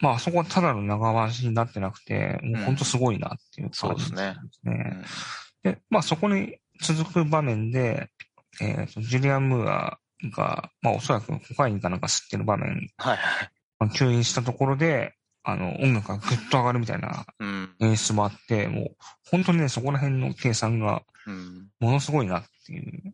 [0.00, 4.92] まああそこはただの長回しになってなくて、もう本当すごいなっていう感じそうですねですね。
[4.96, 5.04] うん
[5.64, 8.10] で、まあそこに続く場面で、
[8.60, 9.98] えっ、と、ジュリアン・ムーア
[10.30, 13.50] が、まあおそらくコカインかなんか吸ってる場面、はいはい。
[13.78, 17.74] まあ吸引したところで、あの、音楽がぐっと上がるみたいなうん。
[17.80, 18.96] 演出もあって、もう、
[19.30, 21.68] 本当にね、そこら辺の計算がうん。
[21.80, 23.12] ものすごいなっていう、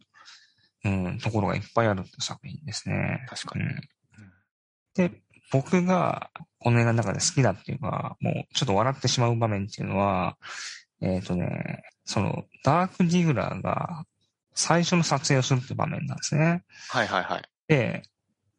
[0.85, 3.27] うん、ところがいっぱいあるって作品ですね。
[3.29, 3.65] 確かに。
[3.65, 3.81] うん
[4.95, 10.37] で、僕がこの映画の中で好きだっていうか、もうちょっと笑ってしまう場面っていうのは、
[11.01, 14.05] えっ、とね、その、ダーク・ディグラーが
[14.61, 16.65] 最初の撮影をするって場面なんですね。
[16.91, 17.43] はいはいはい。
[17.67, 18.03] で、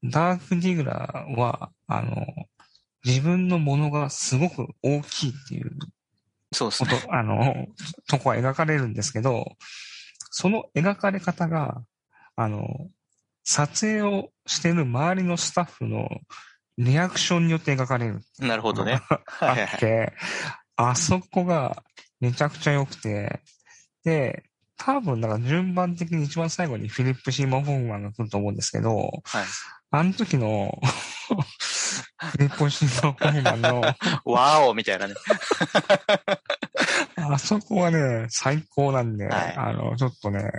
[0.03, 2.25] ダーク・ディグラーは、あの、
[3.05, 5.71] 自分のものがすごく大きいっていう
[6.53, 7.67] そうですね。、あの、
[8.09, 9.45] とこは描かれるんですけど、
[10.31, 11.81] その描かれ方が、
[12.35, 12.67] あの、
[13.43, 16.09] 撮影をしてる周りのスタッフの
[16.77, 18.21] リアクションによって描かれる。
[18.39, 19.01] なるほどね。
[19.39, 19.53] あ。
[19.53, 20.13] って、
[20.75, 21.83] あそこが
[22.19, 23.41] めちゃくちゃ良くて、
[24.03, 24.43] で、
[24.83, 29.45] 多分、だから順番的に一番最後にフィリップ・シーマン・ホフマンが来ると思うんですけど、はい。
[29.91, 30.79] あの時の
[31.29, 35.13] フィリップ・シーマン・ホフマンの、わーおみたいなね。
[37.15, 40.49] あそこはね、最高なんで、はいあの、ちょっとね、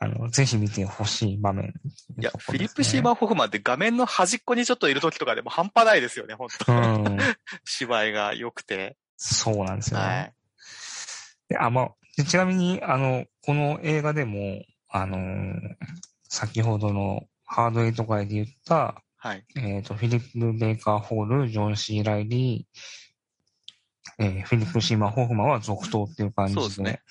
[0.00, 1.72] あの、ぜひ見てほしい場面、
[2.18, 7.18] いや、フィリップ・シーマン・ホフマンって画面の端っこにちょっといる時とかでも半端ないですよね、本当うん。
[7.64, 8.96] 芝居が良くて。
[9.16, 10.04] そうなんですよね。
[10.04, 10.32] はい。
[11.50, 15.58] であ、まあ、でちなみに、あの、この映画でも、あのー
[16.34, 19.44] 先ほどのハードエイト会で言った、はい。
[19.56, 27.02] えっ、と、フィリップ・ベイカー・ホール、ジョン・シー・ライリー、えーフィリップ・シーマン・ホフマンは続投っていう感じでそうですね。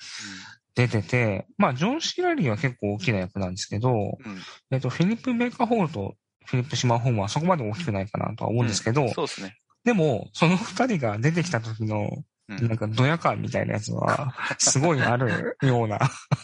[0.74, 3.96] 出てて、まあ、ジョン・シー・ライリーは結構大きな役なんですけど、うん。
[3.96, 4.38] うん
[4.72, 9.56] えっ、と、フィリップ・ベイカー・ホールとフィリップ・シーマン・ホフマンはそこまで大きくないかなとは思うんですけど、そうですね。
[9.84, 15.98] でも、その二人が出てきた時の、うんなんかドヤ感みたいなやつは、 すごいあるような、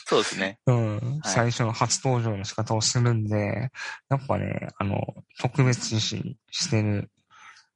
[0.07, 0.59] そうですね。
[0.67, 3.71] うん、最初の初登場の仕方をするんで、
[4.09, 5.03] やっぱね、あの、
[5.41, 7.11] 特別視してる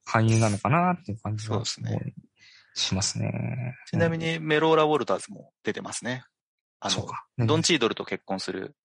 [0.07, 2.13] 俳優なのかなっていう感じはそうですね
[2.75, 3.75] しますね。
[3.87, 6.25] ちなみにメローラ・ウォルターズも出てますね。
[6.79, 7.25] あの、そうか。
[7.37, 8.75] ドンチードルと結婚する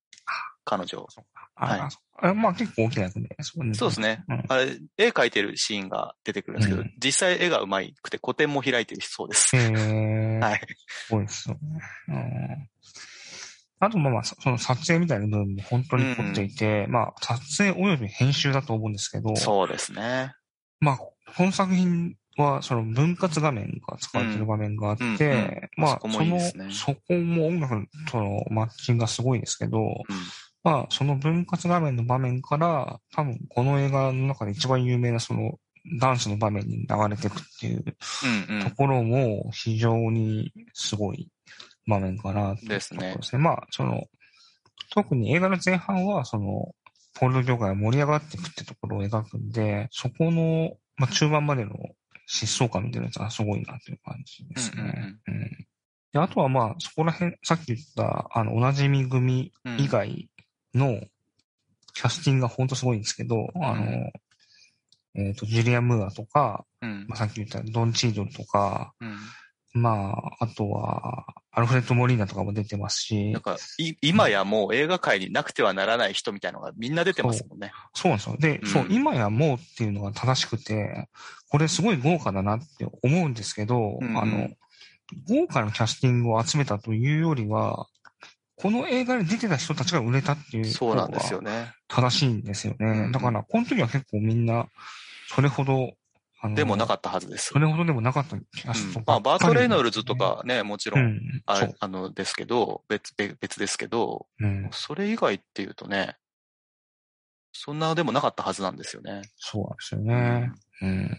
[0.68, 1.06] 彼女。
[1.54, 1.80] あ、はい
[2.20, 3.36] あまあ結構大きな役で。
[3.40, 4.24] そうそうですね。
[4.28, 9.56] うんあれ、絵描いてるシーンが出てくるんですけど、うん実際絵が上手くて個展も開いてるそうです。
[9.56, 10.38] へえ。
[10.40, 10.60] はい。
[10.88, 11.60] すごいですよね。
[12.08, 12.68] うん。
[13.80, 20.34] あと、まあまあ、そその撮影みたいな部分も本当に凝っていて、まあ、撮影および編集だと思うんですけど、そうですね。
[20.80, 29.94] まあ、この作品は、その分割画面が使われてる場面があって、うんうんうんまあ、そこもそのそこも音楽とのマッチングがすごいですけど、うん。
[30.64, 35.58] まあ、その分割画面の場面から、多分この映画の中で一番有名なその
[36.00, 37.84] ダンスの場面に流れていくっていう
[38.48, 38.64] うんうん。
[38.64, 41.30] ところも非常にすごい
[41.86, 43.16] 場面かなとねですね。
[43.38, 44.04] まあ、その、
[44.90, 46.72] 特に映画の前半は、その、
[47.14, 51.72] ポール業界が盛り上がっていくってところを描くんで、そこの、まあ、中盤までの
[52.30, 55.16] 疾走感みたいなやつはすごいなという感じですね。
[55.26, 55.50] うん
[56.10, 60.30] であとはまあ、そこら辺、さっき言った、あの、おなじみ組うん以外
[60.78, 61.00] の
[61.94, 64.10] キャスティングが本当すごいんですけど、あの、
[65.14, 69.18] えっ、と、ジュリア・ムーアとか、うんまあ、さっき言ったドン・チードルとか、うん。
[69.74, 70.10] ま
[70.40, 77.72] あ、あとは、アルフレッド・モリーナとかも出てますしなん、か、い、今やもう映画界になくてはならない人みたいのがみんな出てますもんね。
[77.94, 78.36] そうなんですよ。
[78.38, 81.08] で、うんそう、今やもうっていうのが正しくて、
[81.48, 84.48] これすごい豪華だなって思うんですけど、うんうんあの、
[85.28, 87.88] 豪華なキャスティングを集めたというよりは、
[88.60, 91.50] この映画に出てた人たちが売れたっていうそうなんですよね。
[91.50, 91.72] ね。
[91.86, 93.10] 正しいんですよね。
[93.12, 94.66] だから、この時は結構みんな、
[95.28, 95.92] それほど、
[96.40, 97.58] あのでもなかったはずですそ。
[97.58, 106.16] れほどでもなかったキャストうんまあ、バート・レイノルズとか、かね、もちろ、うんう、ああの、ですけど、別、別別ですけど、うん、それ以外っていうとね、
[107.52, 109.22] そんなでもなかったはずなんですよね。
[109.36, 110.52] そうなんですよね。
[110.82, 111.18] うん。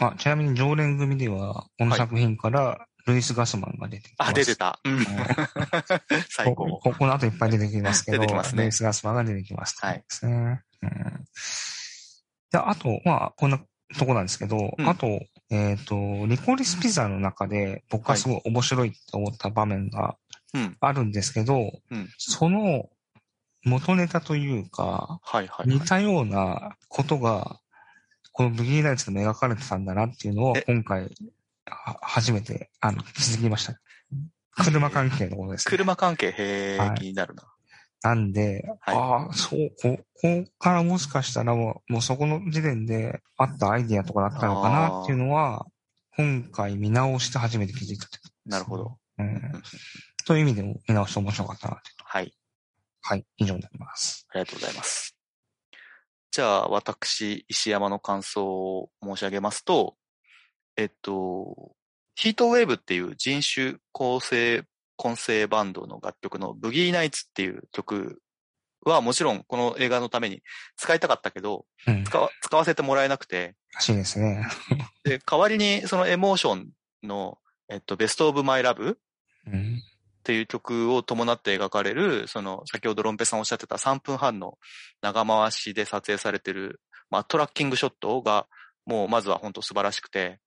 [0.00, 4.30] あ、ちなみに常連組では、この作品から、ルイス・ガスマンが出てきます。
[4.30, 4.78] あ、出てた。
[4.84, 4.98] うん。
[4.98, 5.04] うん
[6.28, 6.66] 最高。
[6.66, 9.76] こここの後いっぱい出てきますけど、出てきますねルイス・ガスマンが出てきます。
[9.80, 10.62] はいですね。
[10.82, 10.90] うん。
[12.50, 13.60] で、あと、まあ、こんな
[13.98, 15.06] とこなんですけど、うんあと、
[15.50, 20.16] えっ、と、リコリス・ピザの中で僕がすごい面白いって思った場面が
[20.54, 20.76] うん。
[20.80, 22.88] あるんですけど、うんその
[23.64, 25.78] 元ネタというか、はいはい、はい。
[25.78, 27.60] 似たようなことが、
[28.32, 31.08] このブギーナイツでも描かれてたんだなっていうのをえ今回、は
[32.02, 33.80] 初めて、あの、気づきました。
[34.56, 35.70] 車関係のことです、ね。
[35.70, 37.44] 車関係、へはいー、気になるな。
[38.02, 45.66] なんで、はいああ、そう、こ、ここからもしかしたらもう、もうそこの時点であったアイディアとかだったのかなっていうのは、
[46.16, 48.98] 今回見直して初めて気づいたってことですねなるほど。
[49.18, 49.62] うんうん。
[50.26, 51.90] という意味でも見直して面白かったなって。
[52.04, 52.32] はい。
[53.02, 54.26] はい、以上になります。
[54.30, 55.16] ありがとうございます。
[56.30, 59.96] じゃあ、私、石山の感想を申し上げますと、
[60.78, 61.72] えっと、
[62.14, 64.62] ヒートウェーブっていう人種構成、
[64.96, 68.22] 混成バンドの楽曲のブギーナイツっていう曲
[68.84, 70.42] はもちろんこの映画のために
[70.76, 72.04] 使いたかったけど、うん。
[72.04, 74.46] 使わ使わせてもらえなくて、らしいですね。
[75.02, 76.68] で、代わりにそのエモーション
[77.02, 78.98] の、えっと、ベストオブマイラブ
[79.46, 79.82] うん。
[80.20, 84.58] っていう曲を伴って描かれる、その、先ほどロンペさんおっしゃってた3分半の
[85.00, 88.46] 長回しで撮影されてる、まあ、トラッキングショットが、
[88.84, 90.38] もうまずは本当素晴らしくて、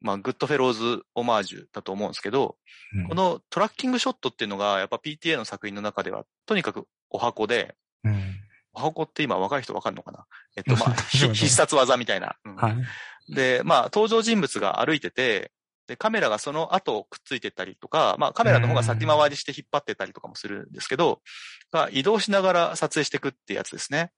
[0.00, 2.56] まあ、グッドフェローズオマージュだと思うんですけど、
[2.94, 7.74] うんこのトラッキングショットっていうのが、やっぱ PTA の作品の中では、とにかくお箱で、
[8.04, 8.36] うん。
[8.72, 10.26] お箱って今若い人わかるのかな？
[10.56, 12.36] えっと、まあ、 必殺技みたいな。
[12.44, 13.34] うんはい。
[13.34, 15.52] で、まあ、登場人物が歩いてて、
[15.86, 21.20] で、カメラがその後くっついてったりとか、まあ、カメラの方が先回りして引っ張ってったりとかもするんですけど、
[21.72, 24.12] が移動しながら撮影していくってやつですね。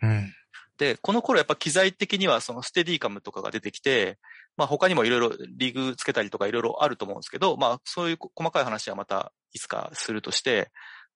[0.00, 0.34] うん。
[0.78, 4.18] で、この頃やっぱ機材的にはそのステディカムとかが出てきて、
[4.58, 10.70] まあ他にもいろいろリグつけたりとかいろいろあると思うんですけど、まあそういう細かい話はまたいつかするとして、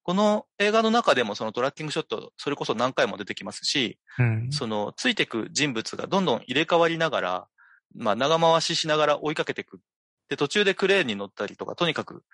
[0.05, 4.49] この映画の中でもそのトラッキングショット、それこそ何回も出てきますし、うん。
[4.51, 7.49] その、ついてく人物がどんどん入れ替わりながら、
[7.95, 9.81] まあ、長回ししながら追いかけていく。
[10.29, 12.25] で、途中でクレーンに乗ったりとか、とにかく、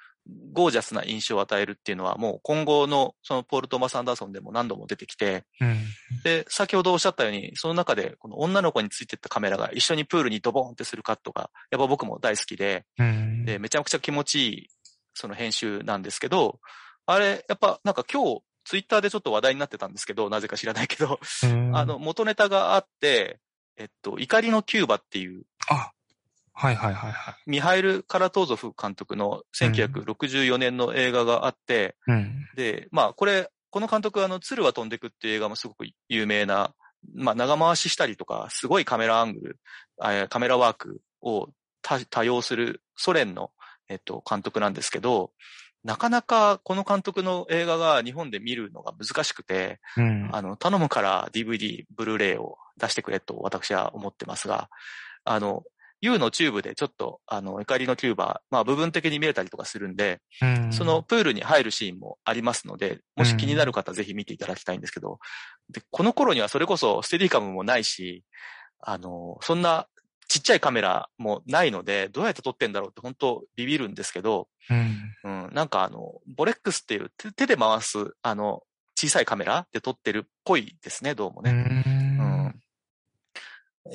[0.52, 5.84] ゴージャスな印象を与えるっていうのは、もう今後の、その、ポール・トーマス・アンダーソンでも何度も出てきて、うん。
[6.24, 13.44] で、先ほどおっしゃったように、その中で、この女の子についてったカメラが一緒にプールにドボーンってするカットが、やっぱ僕も大好きで、うん。
[13.44, 14.68] で、めちゃくちゃ気持ちいい、
[15.14, 16.60] その編集なんですけど、
[17.06, 23.40] あれ、やっぱなんか今日、ツイッターでちょっと話題になってたんですけど、なぜか知らないけど、うんあ、の、元ネタがあって、
[23.78, 25.92] えっと、怒りのキューバっていう、あ、
[26.58, 27.34] はいはいはいはい。
[27.46, 32.46] ミハイル・カラトーゾフ監督の1964年の映画があって、うん。
[32.56, 36.74] で、まあ、これ、この監督はあの、鶴は飛んでくっていう映画もすごく有名な、
[37.14, 39.58] まあ、長回ししたりとか、すごいカメラアングル、
[40.00, 41.48] あカメラワークを
[41.80, 43.52] 多多用するソ連の、
[43.88, 45.30] えっと、監督なんですけど、
[45.84, 50.28] なかなかこの監督の映画が日本で見るのが難しくて、うん。
[50.32, 54.68] あの、頼むから DVD、ブルーレイを出してくれと私は思ってますが、
[55.22, 55.62] あの、
[56.00, 65.18] U のチューブでちょっと、あの、怒りのキューバー、まあ部分的に見れたりとかするんで、うんその、プールに入るシーンもありますので、もし気になる方ぜひ見ていただきたいんですけど、
[65.70, 68.24] で、この頃にはそれこそステディカムもないし、
[68.80, 69.88] あの、そんな
[70.28, 75.14] ちっちゃいカメラもないので、どうやって撮ってんだろうって本当ビビるんですけど、うん。
[75.24, 78.62] うん、なんかあの、ボレックスっていう手手で回す、あの、
[78.94, 81.52] 小さいカメラで撮ってるっぽいですね、どうもうね。
[81.52, 81.97] ん。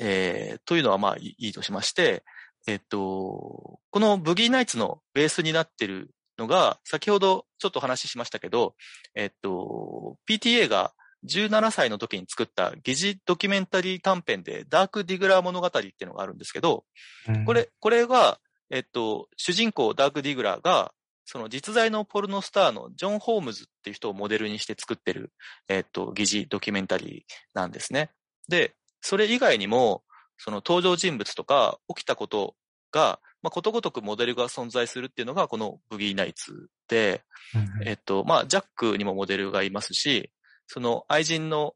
[0.00, 2.24] えー、というのはまあいいいいとしまして、
[2.66, 8.74] えっと、このブギーナイツのベースになってるのが、先ほどちょっとお話ししましたけど、
[9.14, 10.92] えっと、PTA が
[11.26, 16.84] 17歳の時に作った疑似ドキュメンタリー短編でダーク・ディグラー物語っていうのがあるんですけど、
[17.28, 18.38] うんこ、れ、これが、
[18.70, 20.92] えっと、主人公ダーク・ディグラーが、
[21.26, 25.32] その実在のポルノスターのジョン・ホームズっていう人をモデルにして作ってる、
[25.68, 28.10] えっと、疑似ドキュメンタリーなんですね。
[28.48, 28.74] で、
[29.04, 30.02] それ以外にも、
[30.38, 32.56] その登場人物とか起きたこと
[32.90, 37.22] が、まあ、ことごとくモデルが存在するっていうのがこのブギーナイツで、
[37.54, 40.30] うんえっと、まあ、ジャックにもモデルがいますし、
[40.66, 41.74] その愛人の、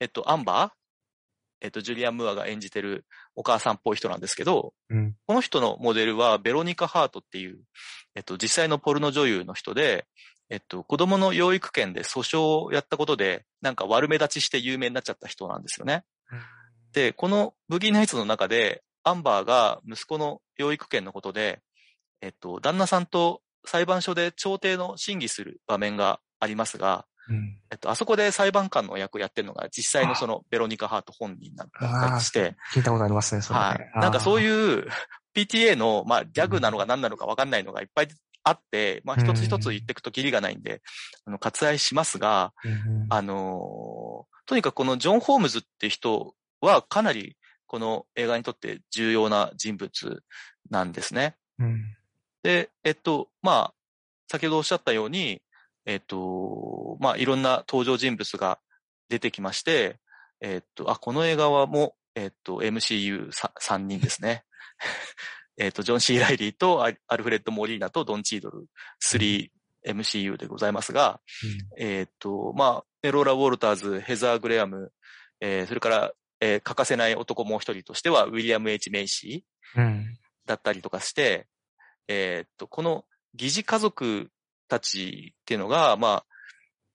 [0.00, 0.72] えっと、アンバー
[1.64, 3.04] えっと、ジュリアン・ムーアが演じてる
[3.36, 5.14] お母さんっぽい人なんですけど、うん。
[5.26, 7.60] この人のモデルはベロニカ・ハートっていう、
[8.16, 10.06] えっと、実際のポルノ女優の人で、
[10.50, 16.04] えっと、子供の養育権で訴訟をやったことで、なんか悪目立ちして有名になっちゃった人なんですよね。
[16.92, 21.60] で、このブギーナイツの中で、アンバーが息子の養育権のことで、
[22.20, 27.58] えっと、旦那さんと裁判所で調停の審議する場面がありますが、うん。
[27.70, 33.64] えっと、あそこで裁判官の役をやってるのが実際のそのベロニカ・ハート本人だったりして、聞いたことありますね、それね。
[33.64, 33.90] はい。
[34.00, 34.40] なんかそうう。
[34.40, 34.86] いう
[35.34, 38.08] PTA の、まあ、ギャグなのか何なのか分かんないのがいっぱい
[38.44, 40.82] あって、まあ、一つ一つ言っていくとキリがないんで、
[41.24, 46.34] あの、割愛しますが、うんあのーとにかくこのジョン・ホームズっていう人
[46.66, 47.36] はかなり
[47.66, 50.22] この映画にとって重要な人物
[50.70, 51.36] なんですね。
[51.58, 51.96] うん。
[52.42, 53.74] で、えっと、まあ、
[54.28, 55.42] 先ほどおっしゃったように、
[55.86, 58.58] えっと、まあ、いろんな登場人物が
[59.08, 59.98] 出てきまして、
[60.40, 64.44] えっと、あ、この映画はもう、えっと、MCU3 人ですね。
[65.58, 68.66] えっと、ジョン・シー・ライリーとアアルフレッド・モリーナとドン・チードル
[69.02, 71.20] 3MCU でございますが、
[71.78, 74.92] えっと、まあ、メローラ・ウォルターズ、ヘザー・グレアム、
[75.40, 76.12] えーそれから、
[76.42, 80.18] えー欠かせない男もう一人としては、ウィリアム・ H・ メイシー、うん。
[80.44, 81.46] だったりとかして、
[82.08, 84.30] えーっと、この疑似家族
[84.68, 86.24] たちっていうのが、ま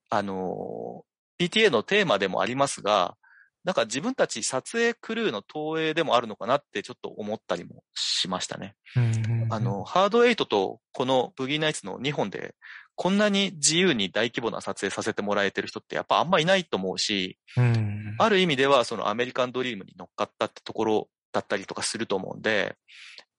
[0.10, 1.08] あ、あのー
[1.40, 3.16] PTA のテーマでもありますが、
[3.64, 8.76] なんか自分たち撮影クルーの投影でもあるのかなってちょっと思ったりもしましたね。
[8.96, 9.48] うん。
[9.52, 12.56] あの、、ハードエイトとこのブギーナイツの2本で、
[12.98, 18.16] こんなに自由に大規模な撮影させてもらえてる人ってやっぱあんまいないと思うし、うん。
[18.18, 22.76] ある意味では、そのアメリカンドリームに乗っかったってところだったりとかすると思うんで、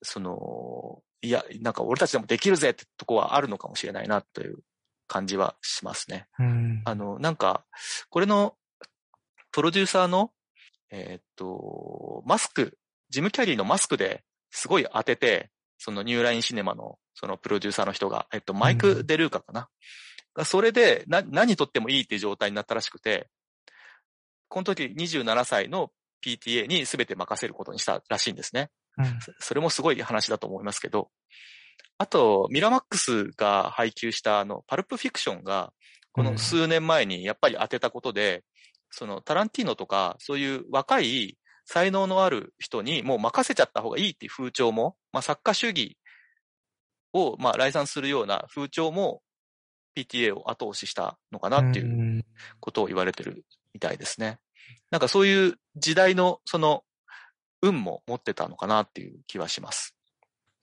[0.00, 4.58] その、いや、なんか俺たちでもできるぜってとこはあるのかもしれないなという
[5.08, 6.28] 感じはしますね。
[6.38, 6.82] うん。
[6.84, 7.64] あの、なんか、
[8.10, 8.54] これの、
[9.50, 10.30] プロデューサーの、
[10.92, 12.78] えーっと、マスク、
[13.10, 19.68] ジム・キャリーのマスクですごい当てて、そのニューラインシネマの、そのプロデューサーの人が、えっと、マイうク・デルーカかな？
[20.34, 23.28] がそれで、な、何撮ってもいいっていう状態になったらしくて、
[24.48, 25.90] この時27歳の
[26.24, 28.70] PTA に全て任せることにしたらしいんですね。
[28.98, 31.10] うんそそれもすごい話だと思いますけど、
[31.98, 35.72] あと、ミラマックスが配給したあの、パルプフィクションが、
[36.12, 38.44] この数年前にやっぱり当てたことで、
[38.90, 41.36] そのタランティーノとか、そういう若い
[41.70, 45.98] 才能のある人にもう任せちゃった方がいいっていう風潮も、まあ作家主義
[47.12, 49.20] をまあ来賛するような風潮も
[49.94, 52.24] PTA を後押ししたのかなっていううん
[52.60, 53.44] ことを言われてる
[53.74, 54.38] みたいですね。
[54.90, 56.84] なんかそういう時代のその
[57.60, 59.94] 運も持ってたのかなっていう気はします。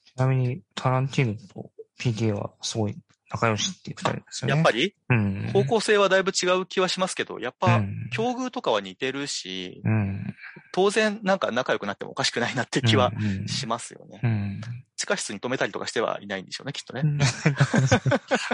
[0.06, 2.97] ちなみに、タランティーノと PTA はすごい
[3.32, 4.56] 仲良しっていう二人ですよね。
[4.56, 4.96] やっぱり？
[5.10, 5.50] うん。
[5.54, 10.36] 方向性はだいぶ違う気はしますけど、やっぱうん境遇とかは似てるし、うん。
[10.72, 14.20] 当然なんか仲良くなってもおかしくないなって気はうんしますよね。
[14.24, 14.62] うん。
[14.96, 17.04] 地下室に止めたりとかしてはいないんでしょうね、きっとね。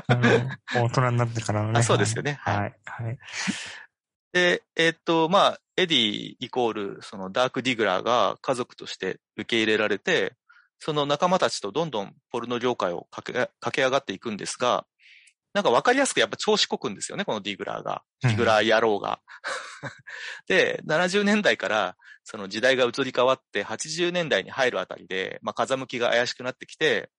[0.07, 1.79] あの、大人になってからのね。
[1.79, 2.73] あそうですよねはいはい。
[2.85, 3.17] はい。
[4.33, 10.35] で、えーっと、まあ、エディイコール、そのダーク・ディグラーが家族として受け入れられて、
[10.83, 14.85] その仲間たちとどんどんポルノ業界を駆け上がっていくんですが、
[15.53, 18.01] なんかわかりやすくやっぱ調子こくんですよね、このディグラーが。
[18.23, 19.21] ディグラー野郎が。
[20.47, 27.11] で、70年代からその時代が移り変わって80年代に入るあたりで、まあ風向きが怪しくなってきて、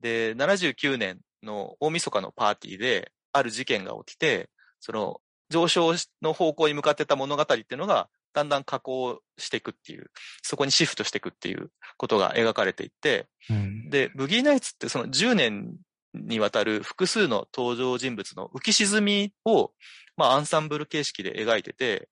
[0.00, 10.10] で、79年の大晦日のパーティーである事件が起きて、その上昇の方向に向かってた物語っていうのがだんだん加工していくっていう、
[10.42, 15.74] そこにシフトしていくっていうことが描かれていって、うん、で、ブギーナイツってその10年
[16.14, 19.72] にわたる複数の登場人物の浮き沈みを、
[20.16, 22.08] まあ、アンサンブル形式で描いてて、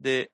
[0.00, 0.30] で、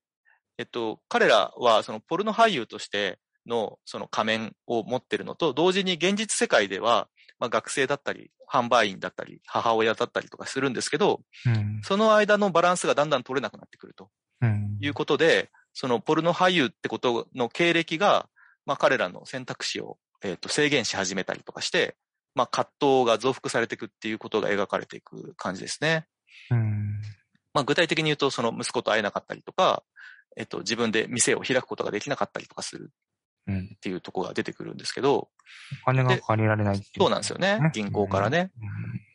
[0.59, 7.09] えっと、彼らはそのポルノ俳優としてのその仮面を持ってるのと、同時に現実世界では、
[7.39, 14.09] まあ、学生だったり、販売員だったり、母親だったりとかするんですけど、うん、その間のバランスがだんだん取れなくなってくると。
[14.81, 18.29] いうことで、そのポルノ俳優ってことの経歴が、
[18.67, 21.97] まあ彼らの選択肢を、えっ、と制限し始めたりとかして、
[22.35, 26.07] まあ葛藤が増幅されていくっていうことが描かれていく感じですね。
[26.51, 27.01] うん、
[27.55, 29.83] まあ具体的に言うと、その息子と会えなかったりとか、
[30.37, 32.91] えっ、と自分で店を開くことができなかったりとかする
[33.51, 35.29] っていうところが出てくるんですけど。
[35.83, 37.59] お金が借りられないっていう、そうなんですよね。
[37.73, 38.51] 銀行からね。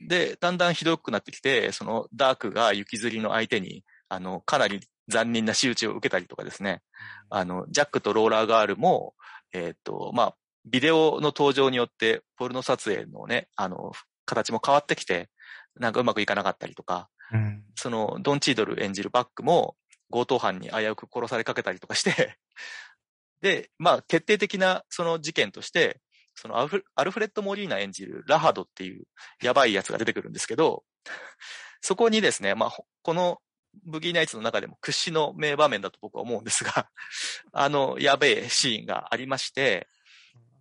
[0.02, 6.82] うん、で、だんだんひどくなってきて、そのダークが雪吊りの相手に、あの、かなり残忍な仕打ちを受けたりとかですね。
[7.30, 9.14] あの、ジャックとローラーガールも、
[9.52, 10.36] えっ、と、まあ、
[10.66, 13.92] ビデオの登場によって、ポルノ撮影のね、あの、
[14.26, 15.30] 形も変わってきて、
[15.76, 19.76] なんかうまくいかなかったりとか、うん、その、ドン・チードル演じるバックも、
[20.14, 22.38] 強盗犯に危うく殺されかけたりとかして
[23.42, 26.00] で、まあ、決定的なその事件として、
[26.36, 29.06] そのアルフレッド・モリーナ演じるラハドっていう
[29.42, 30.84] やばいやつが出てくるんですけど、
[31.82, 33.42] そこにですね、まあ、この
[33.86, 36.90] ブギーナイツの中でも屈指の名場面だと僕は思うんですが、
[37.52, 39.88] あの、やべえシーンがありまして、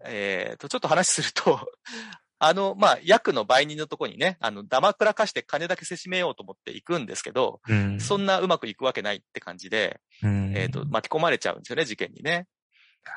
[0.05, 1.71] えっ、ー、と、ちょっと話すると、
[2.39, 12.49] あの、まあ、役の売人のとこにね、あの、ダマくらかして金だけせしめようと思って行くんですけど、うん、そんなうまくいくわけないって感じで、うん、えっ、ー、と、巻き込まれちゃうんですよね、事件にね。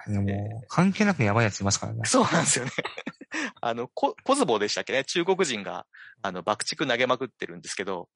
[0.08, 2.02] でも、関係なくやばいやついますからね。
[2.06, 2.72] そうなんですよね。
[3.62, 5.86] あの、ココズボでしたっけね中国人が、
[6.22, 8.10] あの、爆竹投げまくってるんですけど、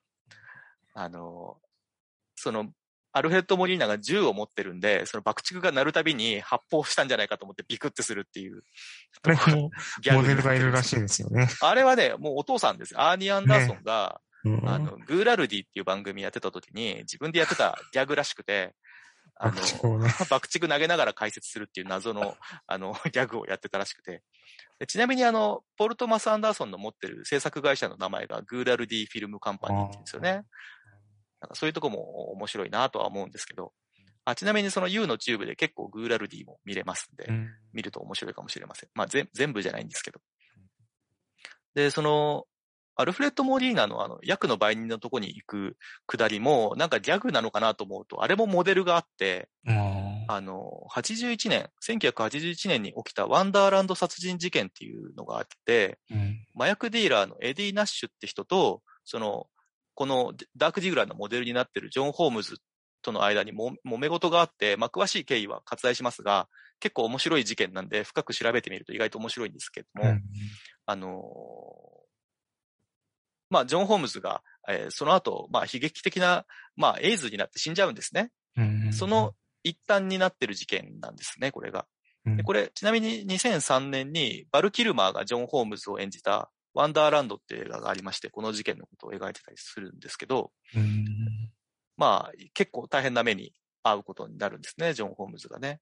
[0.94, 1.58] あの、
[2.40, 2.70] その、
[3.12, 8.64] アルフレッド・モリーナが銃を持ってるんで、その爆竹が鳴るたびに発砲したんじゃないかと思ってビクってするっていう。
[9.24, 9.72] あれも、
[10.14, 11.48] モデルがいるらしいですよね。
[11.62, 18.76] あれはね、もうお父さんですアーニー・アンダーソンが、ねうん、あの、グーラルディっていう番組やってた時に、自分でやってたギャグらしくて、
[19.36, 22.38] あの、爆竹 投げながら解説するっていう謎の、
[22.68, 24.22] あの、ギャグをやってたらしくて。
[24.88, 30.46] ちなみにあの、ポルトマス・アンダーソンの持ってる制作会社の名前がグーラルディフィルムカンパニーって言うんですよね。
[31.42, 33.72] なんかそういうとこも面白いなとは思うんですけど、
[34.26, 38.90] あちなみにその U のチューブで結構グーラルディも見れますんで、うん、見ると面白いかもしれません。
[38.94, 40.20] まあ全部じゃないんですけど。
[41.76, 42.46] で、その、
[42.96, 49.48] アルフレッド・モリーナのあの、役の売人のとこに行くくだりも、なんかギャグなのかなと思うと、あれもモデルがあって、
[50.28, 59.48] あの、81年、1981年に起きたワンダーランド殺人事件っていうのがあって、うん、麻薬ディーラーのエディ・ナッシュって人と、その、
[60.00, 62.56] このダークディグラーのモデルになってるジョン・ホームズ
[63.02, 66.48] との間にも揉め事があって、まあ、詳しい経緯は割愛しますが、
[66.80, 70.24] 結構面白い事件なんで、深く調べてみると意外と面白いんですけども、うん、
[70.86, 71.22] あの
[73.50, 76.46] まあ、ジョン・ホームズが、えー、その後、まあ、悲劇的な、
[76.78, 78.32] まあ、エイズになって死んじゃうんですね。
[78.56, 79.34] うん、その
[79.64, 81.88] 一端になってる事件なんですね、これが。
[82.26, 86.50] でこれ、ちなみに2003年にバル・キルマーがジョン・ホームズを演じた
[86.80, 90.52] ワンダーランドって映画がありまして、この事件のことを描いてたりするんですけど、
[91.98, 93.52] まあ、結構大変な目に
[93.84, 95.82] 遭うことになるんですね、ジョン・ホームズがね。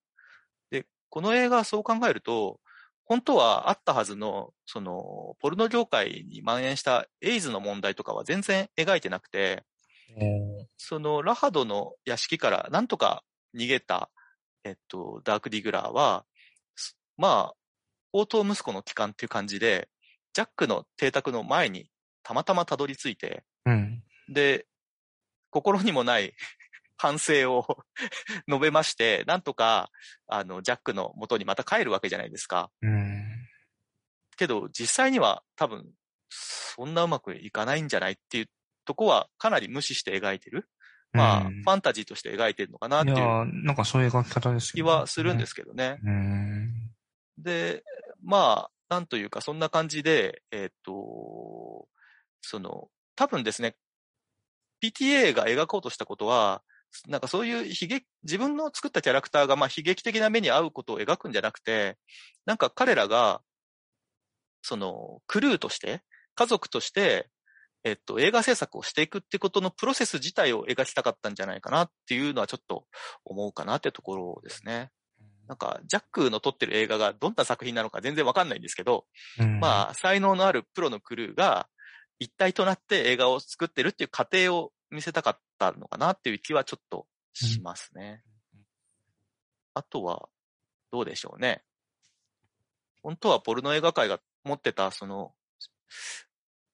[0.71, 2.59] で、この映画そう考えると、
[3.05, 9.65] 本当はあったはずの、その、ポルノ業界に蔓延したエイズの問題とかは全然描いてなくて、
[10.77, 13.23] そのラハドの屋敷からなんとか
[13.55, 14.09] 逃げた、
[14.63, 16.25] えっと、ダークディグラーは、
[17.17, 17.55] まあ、
[18.13, 19.89] 応答息子の帰還っていう感じで、
[20.37, 21.89] ジャックの邸宅の前に
[22.21, 24.67] たまたまたどり着いて、うん、で、
[25.49, 26.35] 心にもない
[26.95, 27.65] 反省を
[28.47, 29.89] 述べまして、なんとか、
[30.27, 32.69] あの、ジャックの元にまた帰るわけじゃないですか。
[32.83, 33.25] うん、
[34.37, 35.91] けど、実際には多分、
[36.29, 38.49] そんなうまくいかないんじゃないっていう
[38.85, 40.69] とこはかなり無視して描いてる。
[41.13, 43.17] まあ、ファンタジーとして描いてるのかなっていう。
[43.17, 44.83] いや、なんかそういう描き方ですよね。
[44.83, 45.97] 気はするんですけどね。
[47.39, 47.83] で、
[48.21, 51.87] まあ、なんというか、そんな感じで、えっ、と、
[52.41, 53.75] その、多分ですね、
[54.83, 56.63] PTA が描こうとしたことは、
[57.07, 61.97] なんかそういう悲劇、自分の作ったキャラクターがまあ悲劇的な目に遭うことを描くんじゃなくて、
[62.45, 63.41] なんか彼らが、
[64.61, 66.01] その、クルーとして、
[66.35, 67.29] 家族として、
[67.83, 72.85] えっと、映画制作をしていくってことのプロセス自体を描きたかったんじゃないかなっていうのはちょっと
[73.25, 74.91] 思うかなってところですね。
[75.47, 79.05] なんか、ジャックの撮ってる映画がどんな作品なのか全然わかんないんですけど、
[79.39, 81.67] うん、まあ、才能のあるプロのクルーが
[82.19, 88.23] 一体となって映画を作ってるっていう過程を見せたかったのかなっていう気はちょっとしますね。
[89.73, 90.27] あとは、
[90.91, 91.63] どうでしょうね。
[93.03, 95.33] 本当はポルノ映画界が持ってた、その、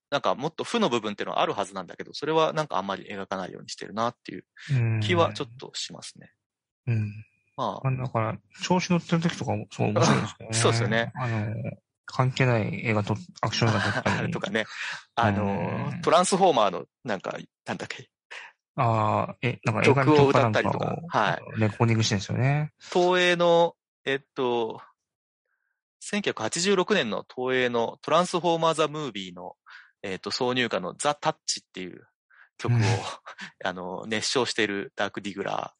[0.10, 4.46] なんかもっと負の部分っていうのはあるはずなんだけど、それはなんかあんまり描かないようにしてるなっていう
[5.02, 6.32] 気はちょっとしますね。
[6.88, 6.98] うん。
[6.98, 10.48] まあ、まあ、だから、調子乗ってる時とかもすごい面白いですね。
[10.54, 11.12] そうですよね。
[11.16, 11.54] あの、
[12.06, 14.32] 関係ない映画と、アクション映画撮ったり。
[14.34, 14.66] とかね。
[15.16, 18.10] あのうん、トランスフォーマーの、なんか、なんだっけ、
[18.76, 22.72] ああ、え、なんか映画の曲を歌ったりとかをはいレコーディングしてるんですよね。
[22.80, 23.76] 東映の、
[24.06, 24.82] えっと、
[26.12, 29.56] 1986年の東映のトランスフォーマーザ・ムービーの、
[30.02, 32.08] えっと、挿入歌のザ・タッチっていう
[32.64, 32.84] 曲を、うん
[33.66, 35.74] あの、熱唱しているダーク・ディグラ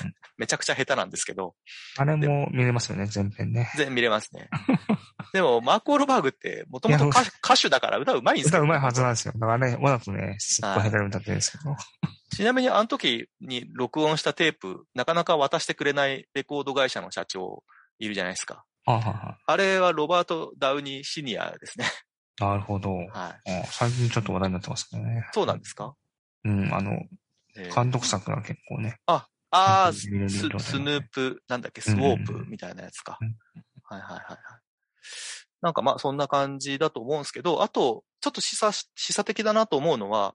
[0.00, 0.14] ーうん。
[0.36, 1.54] めちゃくちゃ下手なんですけど、
[1.98, 3.70] あれも見れますよね、全編ね。
[3.76, 4.48] 全然見れますね。
[5.32, 9.34] でも、マーク・オールバーグって、もともと歌歌手だから歌うまいんですよ、歌うまいはずなんですよ。
[9.36, 11.76] だからね、わざとね、すっごい下手に歌ってるんですけど。
[12.34, 17.62] ちなみにあの時に録音したテープ、なかなか渡してくれないレコード会社の社長
[17.98, 18.64] いるじゃないですか。
[18.86, 21.86] ああれはロバート・ダウニー・シニアですね。
[22.38, 22.96] なるほど。
[22.96, 23.08] はい。
[23.10, 25.28] あ最近ちょっと話題になってますけどね。
[25.32, 25.94] そうなんですか、
[26.44, 26.92] うん、あの、
[27.56, 29.00] えー監督作が結構ね。
[29.06, 33.18] ああ、ス見れる状態スヌープ、なんだっけ、スウォープみたいなやつか。
[33.20, 33.36] うん
[33.82, 34.38] はいはいはいはい。
[35.60, 40.34] なんかまあそんな感じだと思うんですけど、あと、ちょっと示唆し、示唆的だなと思うのは、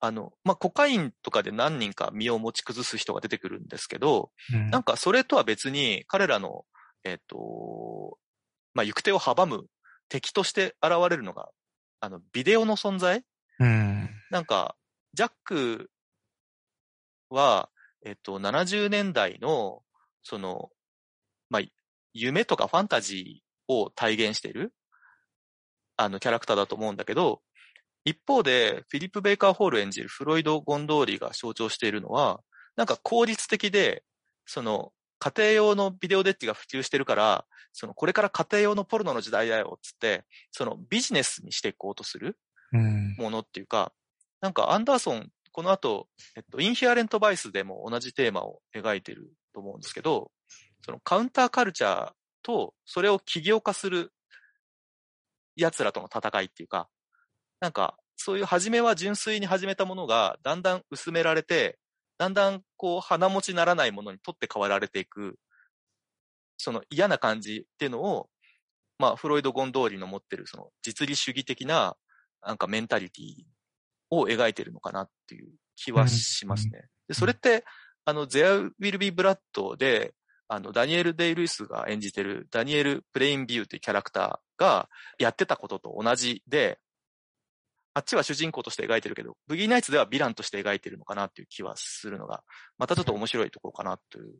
[0.00, 6.64] あの、まあコカインとかで何人か身を持ち崩す人が出てくるんですけど、うんなんかそれとは別に彼らの、
[7.04, 8.18] えっ、と、
[8.72, 9.66] まあ行く手を阻む
[10.08, 11.50] 敵として現れるのが、
[12.00, 13.22] あの、ビデオの存在
[13.60, 14.10] うん。
[14.30, 14.76] なんか、
[15.14, 15.90] ジャック
[17.30, 17.70] は、
[18.04, 19.82] えっと、70年代の、
[20.22, 20.70] その、
[21.50, 21.62] まあ、
[22.12, 24.74] 夢とかファンタジーを体現している、
[25.96, 27.42] あの、キャラクターだと思うんだけど、
[28.04, 32.40] 一方で、フィリップ・ベイカー・ホール演じるフロイド・ゴンドーリが象徴しているのは、
[32.76, 34.04] なんか効率的で、
[34.46, 42.36] その、家庭用のビデオデッキが普及してるから、その、これから家庭用のポルノの時代だよ、つって、その、ビジネスにしていこうとする。
[42.72, 43.14] うん。
[43.16, 43.92] ものっていうか、
[44.44, 50.30] なんかアンダーソン、この後、えっと、インヒアレントバイスでも同じテーマを描いてると思うんですけど、
[50.84, 54.12] そのカウンターカルチャーと、それを起業化する
[55.56, 56.90] 奴らとの戦いっていうか、
[57.58, 61.78] なんか、そういう初めは純粋に始めたものが、だんだん薄められて、
[62.18, 65.38] だんだんこう、鼻持ちならないものに取って代わられていく、
[66.58, 68.28] その嫌な感じっていうのを、
[68.98, 71.96] まあ、フロイド・ゴンドーリの持ってる、その実利主義的な、
[72.42, 73.53] なんかメンタリティ
[74.10, 76.86] を描いてるのかなっていう気はしますね。
[77.08, 77.64] で、それって、
[78.04, 80.14] あの、There Will Be Blood で、
[80.48, 84.88] あの、ダニエル・デイ・ルイスが演じてるダニエル・プレインビューっていうキャラクターが
[85.18, 86.78] やってたことと同じで、
[87.94, 92.42] あっちは主人公として描いてるけど、ブギーナイツではヴィランとして描いてるのかなっていう気はするのが、
[92.76, 94.34] またちょっと面白いところかなという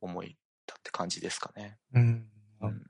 [0.00, 0.36] 思い
[0.66, 1.76] だって感じですかね。
[1.94, 2.28] うん。
[2.62, 2.82] うん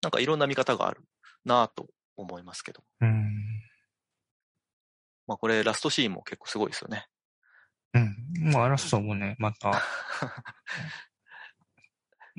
[0.00, 1.02] なんかいろんな見方がある
[1.44, 2.82] なぁと思いますけど。
[3.00, 3.27] うん。
[5.28, 7.06] まあこれラストシーンも結構すごいですよね。
[7.94, 8.16] うん。
[8.52, 9.80] まあ、あらそうもね、また。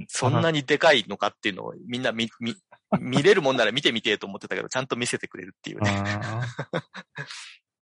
[0.08, 2.56] そんなにでかいのかっていうのをみんな見、見、
[3.00, 5.92] 見れるもんなら見てみてえと思ってたけど、ちゃんと見せてくれるっていうね。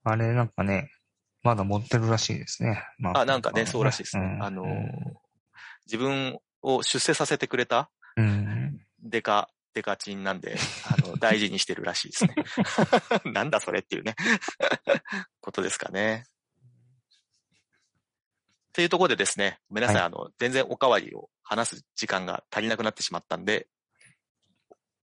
[0.04, 0.92] あ れ、なんかね、
[1.42, 2.86] まだ持ってるらしいですね。
[2.98, 4.24] まあ、なんかね、そうらしいですね。
[4.24, 4.70] うんあのー、
[5.86, 8.80] 自分を出世させてくれたうん。
[9.02, 12.36] デカ、デカチンなんで、あの、大事にしてるらしいですね。
[13.32, 14.16] なんだそれっていうね、
[15.42, 16.26] ことですかね。
[18.72, 23.68] というところでですね、ごめんなさい、はいあの、全然おかわりを話す時間が足りなくなってしまったんで、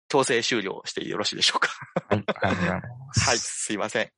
[0.08, 1.68] 強制終了してよろしいでしょうか。
[2.08, 3.20] はい、ありがとうございます。
[3.20, 4.10] はい、すいません。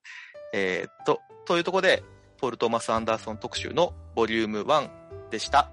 [0.52, 2.02] えーっと、というところで、
[2.36, 5.72] ポール・トーマス・アンダーソン特集のボリューム1でした。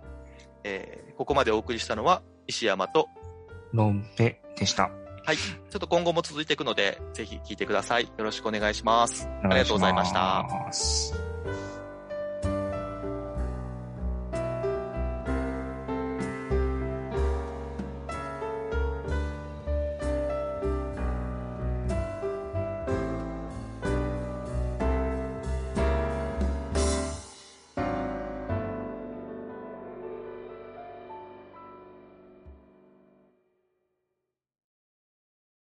[0.64, 3.08] えーここまでお送りしたのは石山と、
[3.72, 4.90] ロンペでした。
[5.26, 8.04] はい、ちょっと今後も続いていくので、ぜひ聞いてください。
[8.04, 9.28] よろしくお願いします。
[9.44, 10.46] ありがとうございました。
[10.50, 11.35] ます。